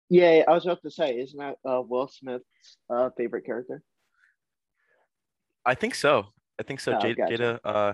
Yeah, 0.10 0.44
I 0.48 0.52
was 0.52 0.66
about 0.66 0.82
to 0.82 0.92
say, 0.92 1.20
isn't 1.20 1.38
that 1.40 1.56
uh, 1.70 1.82
Will 1.82 2.08
Smith's 2.08 2.78
uh, 2.90 3.10
favorite 3.18 3.46
character? 3.46 3.82
I 5.66 5.76
think 5.76 5.96
so. 5.96 6.28
I 6.60 6.64
think 6.64 6.80
so. 6.80 6.94
Oh, 6.94 7.00
Jada, 7.00 7.18
gotcha. 7.18 7.34
Jada 7.34 7.60
uh, 7.64 7.94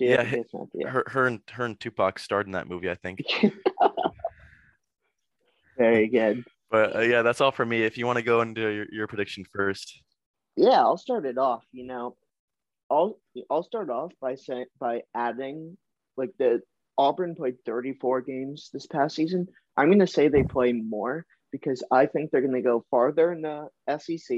Yeah, 0.00 0.30
Smith, 0.30 0.46
yeah. 0.74 0.88
her, 0.88 1.04
her 1.08 1.26
and 1.26 1.40
her 1.52 1.64
and 1.64 1.78
Tupac 1.78 2.18
starred 2.18 2.46
in 2.46 2.52
that 2.52 2.68
movie, 2.68 2.90
I 2.90 2.94
think. 2.94 3.20
Very 5.78 6.08
good. 6.08 6.44
But 6.70 6.96
uh, 6.96 7.00
yeah, 7.00 7.22
that's 7.22 7.40
all 7.40 7.52
for 7.52 7.64
me. 7.64 7.82
If 7.82 7.96
you 7.96 8.06
want 8.06 8.18
to 8.18 8.24
go 8.24 8.40
into 8.40 8.60
your, 8.60 8.86
your 8.90 9.06
prediction 9.06 9.44
first, 9.54 10.02
Yeah, 10.58 10.80
I'll 10.80 10.98
start 10.98 11.24
it 11.24 11.38
off. 11.38 11.62
You 11.70 11.86
know, 11.86 12.16
I'll 12.90 13.20
I'll 13.48 13.62
start 13.62 13.90
off 13.90 14.10
by 14.20 14.34
saying 14.34 14.66
by 14.80 15.02
adding 15.14 15.76
like 16.16 16.30
the 16.36 16.62
Auburn 16.98 17.36
played 17.36 17.64
34 17.64 18.22
games 18.22 18.70
this 18.72 18.86
past 18.86 19.14
season. 19.14 19.46
I'm 19.76 19.86
going 19.86 20.00
to 20.00 20.06
say 20.08 20.26
they 20.26 20.42
play 20.42 20.72
more 20.72 21.24
because 21.52 21.84
I 21.92 22.06
think 22.06 22.32
they're 22.32 22.40
going 22.40 22.54
to 22.54 22.60
go 22.60 22.84
farther 22.90 23.32
in 23.32 23.42
the 23.42 23.68
SEC, 23.98 24.36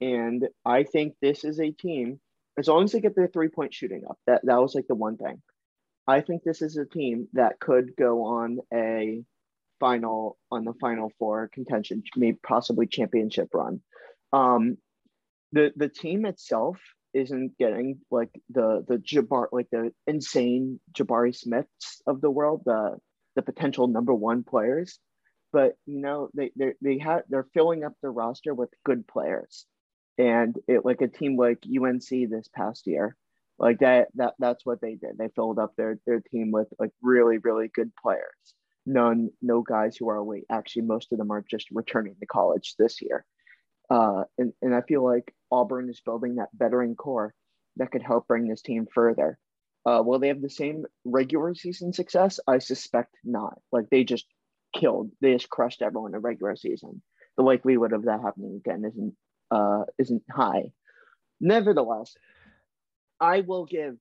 and 0.00 0.48
I 0.64 0.82
think 0.82 1.14
this 1.22 1.44
is 1.44 1.60
a 1.60 1.70
team. 1.70 2.18
As 2.58 2.66
long 2.66 2.82
as 2.82 2.90
they 2.90 3.00
get 3.00 3.14
their 3.14 3.28
three 3.28 3.48
point 3.48 3.72
shooting 3.72 4.02
up, 4.10 4.18
that 4.26 4.40
that 4.42 4.60
was 4.60 4.74
like 4.74 4.88
the 4.88 4.96
one 4.96 5.18
thing. 5.18 5.40
I 6.08 6.20
think 6.20 6.42
this 6.42 6.62
is 6.62 6.76
a 6.78 6.84
team 6.84 7.28
that 7.34 7.60
could 7.60 7.94
go 7.96 8.24
on 8.24 8.58
a 8.74 9.22
final 9.78 10.36
on 10.50 10.64
the 10.64 10.74
final 10.80 11.12
four 11.20 11.48
contention, 11.54 12.02
maybe 12.16 12.40
possibly 12.44 12.88
championship 12.88 13.50
run. 13.54 13.80
Um, 14.32 14.78
the 15.52 15.72
the 15.76 15.88
team 15.88 16.26
itself 16.26 16.78
isn't 17.14 17.56
getting 17.58 17.98
like 18.10 18.30
the 18.50 18.84
the 18.86 18.96
Jabbar 18.96 19.48
like 19.52 19.68
the 19.70 19.92
insane 20.06 20.80
Jabari 20.92 21.34
Smiths 21.34 22.02
of 22.06 22.20
the 22.20 22.30
world, 22.30 22.62
the 22.64 22.98
the 23.36 23.42
potential 23.42 23.86
number 23.86 24.14
one 24.14 24.44
players, 24.44 24.98
but 25.52 25.74
you 25.86 26.00
know 26.00 26.28
they 26.34 26.50
they 26.56 26.74
they 26.82 26.98
have 26.98 27.22
they're 27.28 27.48
filling 27.54 27.84
up 27.84 27.94
the 28.02 28.10
roster 28.10 28.54
with 28.54 28.70
good 28.84 29.06
players, 29.06 29.66
and 30.18 30.56
it 30.66 30.84
like 30.84 31.00
a 31.00 31.08
team 31.08 31.36
like 31.36 31.58
UNC 31.64 32.08
this 32.08 32.48
past 32.54 32.86
year, 32.86 33.16
like 33.58 33.78
that 33.80 34.08
that 34.16 34.34
that's 34.38 34.66
what 34.66 34.80
they 34.80 34.94
did. 34.94 35.16
They 35.18 35.28
filled 35.28 35.58
up 35.58 35.74
their 35.76 35.98
their 36.06 36.20
team 36.20 36.50
with 36.52 36.68
like 36.78 36.92
really 37.02 37.38
really 37.38 37.68
good 37.68 37.92
players. 38.00 38.54
None 38.86 39.30
no 39.42 39.62
guys 39.62 39.96
who 39.96 40.08
are 40.10 40.16
elite. 40.16 40.44
Actually, 40.50 40.82
most 40.82 41.12
of 41.12 41.18
them 41.18 41.30
are 41.30 41.44
just 41.48 41.68
returning 41.70 42.16
to 42.20 42.26
college 42.26 42.74
this 42.78 43.00
year. 43.00 43.24
Uh, 43.90 44.24
and, 44.36 44.52
and 44.60 44.74
I 44.74 44.82
feel 44.82 45.04
like 45.04 45.34
Auburn 45.50 45.88
is 45.88 46.00
building 46.00 46.36
that 46.36 46.50
veteran 46.54 46.94
core 46.94 47.34
that 47.76 47.90
could 47.90 48.02
help 48.02 48.26
bring 48.26 48.48
this 48.48 48.62
team 48.62 48.86
further. 48.92 49.38
Uh, 49.86 50.02
will 50.04 50.18
they 50.18 50.28
have 50.28 50.42
the 50.42 50.50
same 50.50 50.84
regular 51.04 51.54
season 51.54 51.92
success? 51.92 52.40
I 52.46 52.58
suspect 52.58 53.14
not. 53.24 53.58
Like 53.72 53.88
they 53.90 54.04
just 54.04 54.26
killed, 54.74 55.10
they 55.20 55.32
just 55.32 55.48
crushed 55.48 55.80
everyone 55.80 56.14
in 56.14 56.20
regular 56.20 56.56
season. 56.56 57.02
The 57.36 57.44
likelihood 57.44 57.92
of 57.92 58.04
that 58.04 58.20
happening 58.20 58.56
again 58.56 58.84
isn't 58.84 59.14
uh, 59.50 59.84
isn't 59.98 60.24
high. 60.30 60.72
Nevertheless, 61.40 62.14
I 63.20 63.40
will 63.40 63.64
give 63.64 63.96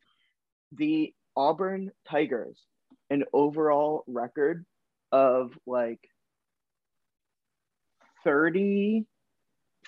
the 0.73 1.13
Auburn 1.35 1.91
Tigers 2.09 2.59
an 3.09 3.23
overall 3.31 4.03
record 4.07 4.65
of 5.11 5.57
like 5.65 6.01
30 8.23 9.05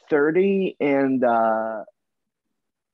30 0.10 0.76
and 0.80 1.24
uh 1.24 1.84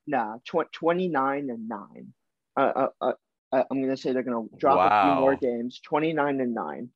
nah 0.08 0.38
tw- 0.46 0.72
29 0.72 1.50
and 1.50 1.68
9 1.68 2.14
uh, 2.58 2.60
uh, 2.62 2.88
uh 3.02 3.14
I, 3.56 3.64
I'm 3.72 3.82
gonna 3.82 3.98
say 3.98 4.12
they're 4.12 4.24
gonna 4.24 4.48
drop 4.58 4.92
a 4.92 5.06
few 5.06 5.22
more 5.22 5.36
games, 5.36 5.80
29 5.84 6.42
and 6.42 6.54
nine. 6.54 6.90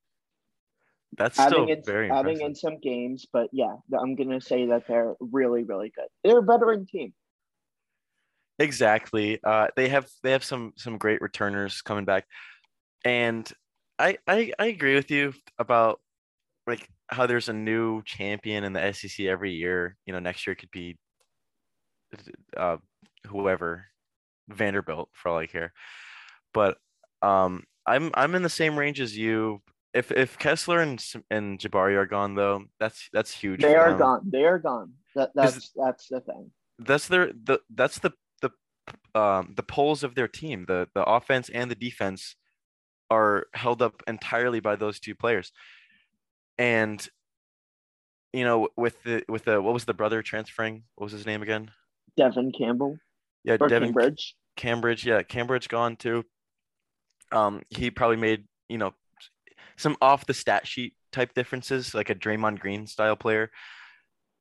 That's 1.17 1.39
adding 1.39 1.63
still 1.65 1.69
in 1.69 1.84
very 1.84 2.12
adding 2.12 2.41
impressive. 2.41 2.47
in 2.47 2.55
some 2.55 2.79
games, 2.79 3.25
but 3.32 3.49
yeah, 3.51 3.75
I'm 3.97 4.15
gonna 4.15 4.41
say 4.41 4.65
that 4.67 4.84
they're 4.88 5.15
really 5.19 5.63
really 5.63 5.91
good. 5.95 6.08
They're 6.23 6.39
a 6.39 6.43
veteran 6.43 6.86
team. 6.86 7.13
Exactly. 8.58 9.39
Uh, 9.43 9.67
they 9.75 9.88
have 9.89 10.08
they 10.21 10.32
have 10.32 10.43
some 10.43 10.73
some 10.75 10.97
great 10.97 11.21
returners 11.21 11.82
coming 11.82 12.05
back, 12.05 12.25
and 13.05 13.49
I 13.97 14.17
I, 14.27 14.51
I 14.60 14.65
agree 14.65 14.95
with 14.95 15.12
you 15.12 15.34
about 15.58 16.01
like 16.67 16.89
how 17.09 17.25
there's 17.25 17.49
a 17.49 17.53
new 17.53 18.01
champion 18.03 18.63
in 18.63 18.73
the 18.73 18.93
SEC 18.93 19.25
every 19.25 19.53
year. 19.53 19.97
You 20.05 20.13
know, 20.13 20.19
next 20.19 20.45
year 20.47 20.55
could 20.55 20.71
be 20.71 20.97
uh, 22.55 22.77
whoever 23.27 23.85
Vanderbilt 24.47 25.09
for 25.13 25.29
all 25.29 25.37
I 25.37 25.47
care. 25.47 25.73
But 26.53 26.77
um, 27.21 27.63
I'm 27.85 28.11
I'm 28.13 28.35
in 28.35 28.43
the 28.43 28.49
same 28.49 28.77
range 28.77 29.01
as 29.01 29.17
you. 29.17 29.61
If 29.93 30.11
if 30.11 30.37
Kessler 30.37 30.81
and 30.81 31.03
and 31.31 31.59
Jabari 31.59 31.95
are 31.95 32.05
gone 32.05 32.35
though, 32.35 32.65
that's 32.79 33.09
that's 33.11 33.33
huge. 33.33 33.61
They 33.61 33.75
are 33.75 33.89
them. 33.89 33.99
gone. 33.99 34.21
They 34.31 34.43
are 34.43 34.59
gone. 34.59 34.93
That 35.15 35.31
that's 35.33 35.71
that's 35.75 36.07
the 36.07 36.21
thing. 36.21 36.51
that's 36.77 37.07
their 37.07 37.31
the 37.43 37.59
that's 37.73 37.99
the 37.99 38.11
the 38.41 38.51
um 39.19 39.53
the 39.55 39.63
poles 39.63 40.03
of 40.03 40.13
their 40.15 40.27
team 40.27 40.65
the 40.67 40.87
the 40.93 41.03
offense 41.03 41.49
and 41.49 41.69
the 41.69 41.75
defense 41.75 42.35
are 43.09 43.47
held 43.55 43.81
up 43.81 44.03
entirely 44.07 44.59
by 44.59 44.75
those 44.75 44.99
two 44.99 45.15
players 45.15 45.51
and 46.59 47.07
you 48.33 48.43
know 48.43 48.67
with 48.77 49.01
the 49.03 49.23
with 49.27 49.45
the 49.45 49.59
what 49.59 49.73
was 49.73 49.85
the 49.85 49.93
brother 49.93 50.21
transferring 50.21 50.83
what 50.95 51.05
was 51.05 51.13
his 51.13 51.25
name 51.25 51.41
again 51.41 51.71
Devin 52.15 52.51
Campbell 52.51 52.97
yeah 53.43 53.57
or 53.59 53.67
devin 53.67 53.87
Cambridge. 53.93 54.35
cambridge 54.55 55.05
yeah 55.05 55.23
cambridge 55.23 55.69
gone 55.69 55.95
too 55.95 56.23
um 57.31 57.63
he 57.69 57.89
probably 57.89 58.17
made 58.17 58.43
you 58.67 58.77
know 58.77 58.93
some 59.77 59.95
off 60.01 60.25
the 60.27 60.33
stat 60.33 60.67
sheet 60.67 60.93
type 61.11 61.33
differences 61.33 61.95
like 61.95 62.09
a 62.09 62.15
Draymond 62.15 62.59
Green 62.59 62.85
style 62.85 63.15
player 63.15 63.49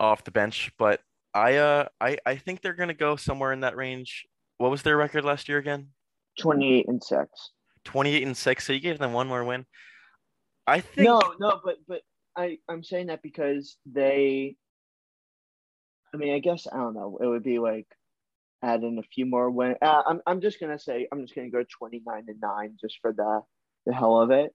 off 0.00 0.24
the 0.24 0.33
bench 0.33 0.72
but 0.78 1.00
I 1.35 1.57
uh 1.57 1.87
I 2.00 2.18
I 2.26 2.37
think 2.37 2.61
they're 2.61 2.74
gonna 2.74 2.94
go 2.94 3.16
somewhere 3.16 3.52
in 3.52 3.61
that 3.61 3.76
range. 3.76 4.26
What 4.57 4.70
was 4.70 4.83
their 4.83 4.96
record 4.96 5.24
last 5.24 5.48
year 5.48 5.59
again? 5.59 5.88
28 6.40 6.88
and 6.88 7.02
6. 7.02 7.31
28 7.85 8.22
and 8.24 8.37
6. 8.37 8.66
So 8.66 8.72
you 8.72 8.81
gave 8.81 8.98
them 8.98 9.12
one 9.12 9.28
more 9.28 9.44
win. 9.44 9.66
I 10.66 10.81
think 10.81 11.07
No, 11.07 11.20
no, 11.38 11.61
but 11.64 11.76
but 11.87 12.02
I 12.38 12.59
I'm 12.68 12.85
saying 12.85 13.09
that 13.09 13.22
because 13.22 13.77
they 13.85 14.57
I 16.14 16.16
mean, 16.16 16.35
I 16.35 16.38
guess 16.38 16.66
I 16.72 16.77
don't 16.77 16.94
know. 16.94 17.18
It 17.20 17.27
would 17.27 17.42
be 17.42 17.59
like 17.59 17.87
add 18.62 18.83
in 18.83 18.98
a 18.98 19.03
few 19.03 19.27
more 19.27 19.51
win. 19.51 19.74
Uh, 19.83 20.03
I'm 20.07 20.20
I'm 20.27 20.40
just 20.40 20.61
going 20.61 20.72
to 20.72 20.83
say 20.83 21.09
I'm 21.12 21.20
just 21.22 21.35
going 21.35 21.51
to 21.51 21.57
go 21.57 21.64
29 21.79 22.24
and 22.29 22.40
9 22.40 22.77
just 22.81 22.98
for 23.03 23.12
the 23.12 23.42
the 23.87 23.92
hell 23.92 24.20
of 24.20 24.31
it. 24.31 24.55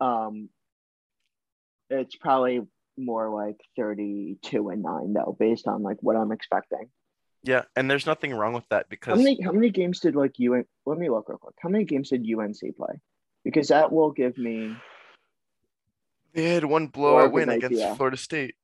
Um 0.00 0.48
it's 1.90 2.16
probably 2.16 2.60
more 2.96 3.30
like 3.30 3.56
32 3.76 4.68
and 4.68 4.82
9 4.82 5.12
though 5.12 5.36
based 5.38 5.66
on 5.66 5.82
like 5.82 5.98
what 6.00 6.16
I'm 6.16 6.32
expecting. 6.32 6.88
yeah, 7.42 7.62
and 7.74 7.90
there's 7.90 8.06
nothing 8.06 8.34
wrong 8.34 8.52
with 8.54 8.68
that 8.70 8.86
How 8.86 8.90
because 8.90 9.18
many 9.18 9.40
how 9.42 9.52
many 9.52 9.70
games 9.70 10.00
did 10.00 10.16
like 10.16 10.38
UN 10.38 10.64
let 10.84 10.98
me 10.98 11.10
look 11.10 11.28
real 11.28 11.38
quick. 11.38 11.56
How 11.60 11.68
many 11.68 11.84
games 11.84 12.10
did 12.10 12.26
UNC 12.26 12.76
play? 12.76 12.94
Because 13.44 13.68
that 13.68 13.92
will 13.92 14.10
give 14.10 14.36
me 14.38 14.76
they 16.36 16.50
had 16.50 16.64
one 16.64 16.88
blowout 16.88 17.32
win 17.32 17.48
an 17.48 17.56
against 17.56 17.80
idea. 17.80 17.94
Florida 17.96 18.16
State. 18.16 18.54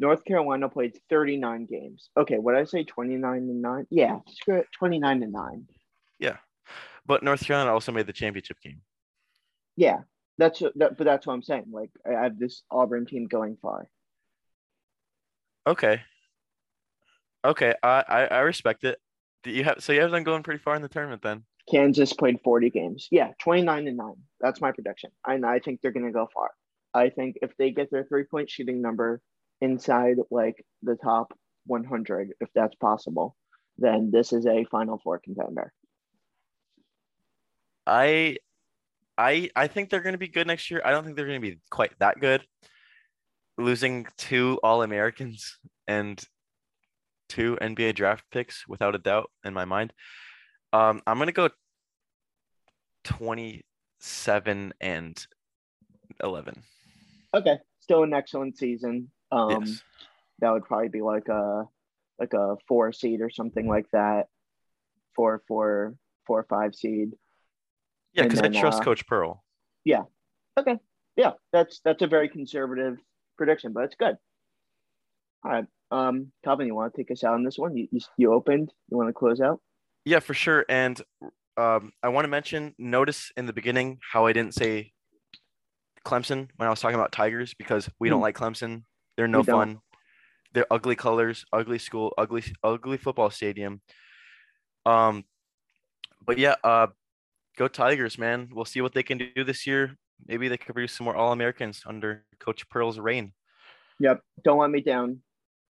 North 0.00 0.24
Carolina 0.24 0.68
played 0.68 0.98
39 1.08 1.66
games. 1.66 2.10
Okay, 2.16 2.38
what 2.38 2.52
did 2.52 2.62
I 2.62 2.64
say? 2.64 2.84
29 2.84 3.36
and 3.36 3.62
9? 3.62 3.86
Yeah, 3.90 4.18
screw 4.28 4.56
it, 4.56 4.66
29 4.76 5.22
and 5.22 5.32
9. 5.32 5.68
Yeah. 6.18 6.36
But 7.06 7.22
North 7.22 7.44
Carolina 7.44 7.72
also 7.72 7.92
made 7.92 8.06
the 8.06 8.12
championship 8.12 8.56
game. 8.60 8.80
Yeah, 9.76 9.98
that's 10.36 10.58
that, 10.58 10.96
but 10.96 11.04
that's 11.04 11.26
what 11.26 11.34
I'm 11.34 11.42
saying. 11.42 11.66
Like, 11.70 11.90
I 12.04 12.22
have 12.22 12.38
this 12.38 12.62
Auburn 12.70 13.06
team 13.06 13.26
going 13.26 13.56
far. 13.62 13.88
Okay. 15.66 16.02
Okay, 17.44 17.74
I, 17.82 18.04
I 18.08 18.24
I 18.24 18.38
respect 18.40 18.84
it. 18.84 18.98
Do 19.44 19.50
you 19.50 19.64
have 19.64 19.82
so 19.82 19.92
you 19.92 20.00
have 20.00 20.10
them 20.10 20.24
going 20.24 20.42
pretty 20.42 20.62
far 20.62 20.74
in 20.74 20.82
the 20.82 20.88
tournament 20.88 21.22
then? 21.22 21.44
Kansas 21.70 22.12
played 22.12 22.40
40 22.42 22.70
games. 22.70 23.08
Yeah, 23.10 23.32
29 23.40 23.86
and 23.88 23.96
9. 23.96 24.14
That's 24.40 24.60
my 24.60 24.72
prediction. 24.72 25.10
And 25.26 25.46
I 25.46 25.58
think 25.60 25.80
they're 25.80 25.92
going 25.92 26.06
to 26.06 26.12
go 26.12 26.28
far. 26.32 26.50
I 26.92 27.10
think 27.10 27.36
if 27.42 27.56
they 27.56 27.70
get 27.70 27.90
their 27.90 28.04
three 28.04 28.24
point 28.24 28.50
shooting 28.50 28.82
number 28.82 29.20
inside 29.60 30.16
like 30.30 30.64
the 30.82 30.96
top 30.96 31.32
100, 31.66 32.32
if 32.40 32.48
that's 32.54 32.74
possible, 32.76 33.36
then 33.78 34.10
this 34.12 34.32
is 34.32 34.46
a 34.46 34.64
Final 34.70 34.98
Four 35.02 35.20
contender. 35.20 35.72
I 37.86 38.36
I 39.16 39.50
I 39.54 39.66
think 39.66 39.90
they're 39.90 40.00
going 40.00 40.14
to 40.14 40.18
be 40.18 40.28
good 40.28 40.46
next 40.46 40.70
year. 40.70 40.82
I 40.84 40.90
don't 40.90 41.04
think 41.04 41.16
they're 41.16 41.26
going 41.26 41.40
to 41.40 41.50
be 41.50 41.60
quite 41.70 41.92
that 41.98 42.20
good. 42.20 42.42
Losing 43.58 44.06
two 44.16 44.58
All-Americans 44.62 45.58
and 45.86 46.22
two 47.28 47.58
NBA 47.60 47.94
draft 47.94 48.24
picks 48.32 48.66
without 48.66 48.94
a 48.94 48.98
doubt 48.98 49.30
in 49.44 49.54
my 49.54 49.64
mind. 49.64 49.92
Um 50.72 51.02
I'm 51.06 51.16
going 51.16 51.26
to 51.26 51.32
go 51.32 51.50
27 53.10 54.72
and 54.80 55.26
11. 56.22 56.62
Okay, 57.34 57.58
still 57.80 58.04
an 58.04 58.14
excellent 58.14 58.56
season. 58.56 59.10
Um, 59.32 59.64
yes. 59.64 59.82
that 60.38 60.52
would 60.52 60.64
probably 60.64 60.88
be 60.88 61.02
like 61.02 61.28
a 61.28 61.64
like 62.18 62.32
a 62.34 62.56
four 62.68 62.92
seed 62.92 63.20
or 63.20 63.30
something 63.30 63.66
like 63.66 63.86
that. 63.92 64.28
Four, 65.16 65.42
four, 65.48 65.94
four, 66.26 66.46
five 66.48 66.74
seed. 66.74 67.12
Yeah, 68.12 68.28
cuz 68.28 68.40
I 68.40 68.48
trust 68.48 68.80
uh, 68.80 68.84
Coach 68.84 69.06
Pearl. 69.06 69.44
Yeah. 69.84 70.04
Okay, 70.58 70.78
yeah, 71.16 71.32
that's 71.52 71.80
that's 71.84 72.02
a 72.02 72.06
very 72.06 72.28
conservative 72.28 72.98
prediction, 73.36 73.72
but 73.72 73.84
it's 73.84 73.94
good. 73.96 74.16
All 75.44 75.50
right, 75.50 75.66
um, 75.90 76.32
Calvin, 76.44 76.66
you 76.66 76.74
want 76.74 76.94
to 76.94 76.96
take 76.96 77.10
us 77.10 77.24
out 77.24 77.34
on 77.34 77.44
this 77.44 77.58
one? 77.58 77.76
You 77.76 77.88
you, 77.90 78.00
you 78.16 78.32
opened. 78.32 78.72
You 78.88 78.96
want 78.96 79.08
to 79.08 79.12
close 79.12 79.40
out? 79.40 79.60
Yeah, 80.04 80.20
for 80.20 80.34
sure. 80.34 80.64
And 80.68 81.00
um, 81.60 81.92
I 82.02 82.08
want 82.08 82.24
to 82.24 82.28
mention, 82.28 82.74
notice 82.78 83.30
in 83.36 83.44
the 83.46 83.52
beginning 83.52 83.98
how 84.12 84.26
I 84.26 84.32
didn't 84.32 84.54
say 84.54 84.92
Clemson 86.06 86.48
when 86.56 86.66
I 86.66 86.70
was 86.70 86.80
talking 86.80 86.94
about 86.94 87.12
Tigers 87.12 87.52
because 87.54 87.88
we 87.98 88.08
don't 88.08 88.20
Hmm. 88.20 88.22
like 88.22 88.36
Clemson. 88.36 88.84
They're 89.16 89.28
no 89.28 89.42
fun. 89.42 89.80
They're 90.54 90.66
ugly 90.70 90.96
colors, 90.96 91.44
ugly 91.52 91.78
school, 91.78 92.14
ugly, 92.16 92.42
ugly 92.64 92.96
football 92.96 93.30
stadium. 93.30 93.82
Um, 94.86 95.24
but 96.24 96.38
yeah, 96.38 96.54
uh, 96.64 96.88
go 97.56 97.68
Tigers, 97.68 98.16
man. 98.18 98.48
We'll 98.52 98.64
see 98.64 98.80
what 98.80 98.94
they 98.94 99.02
can 99.02 99.18
do 99.18 99.44
this 99.44 99.66
year. 99.66 99.96
Maybe 100.26 100.48
they 100.48 100.56
could 100.56 100.74
produce 100.74 100.94
some 100.94 101.04
more 101.04 101.14
All 101.14 101.32
Americans 101.32 101.82
under 101.86 102.24
Coach 102.38 102.68
Pearl's 102.70 102.98
reign. 102.98 103.32
Yep. 103.98 104.22
Don't 104.42 104.58
let 104.58 104.70
me 104.70 104.80
down. 104.80 105.20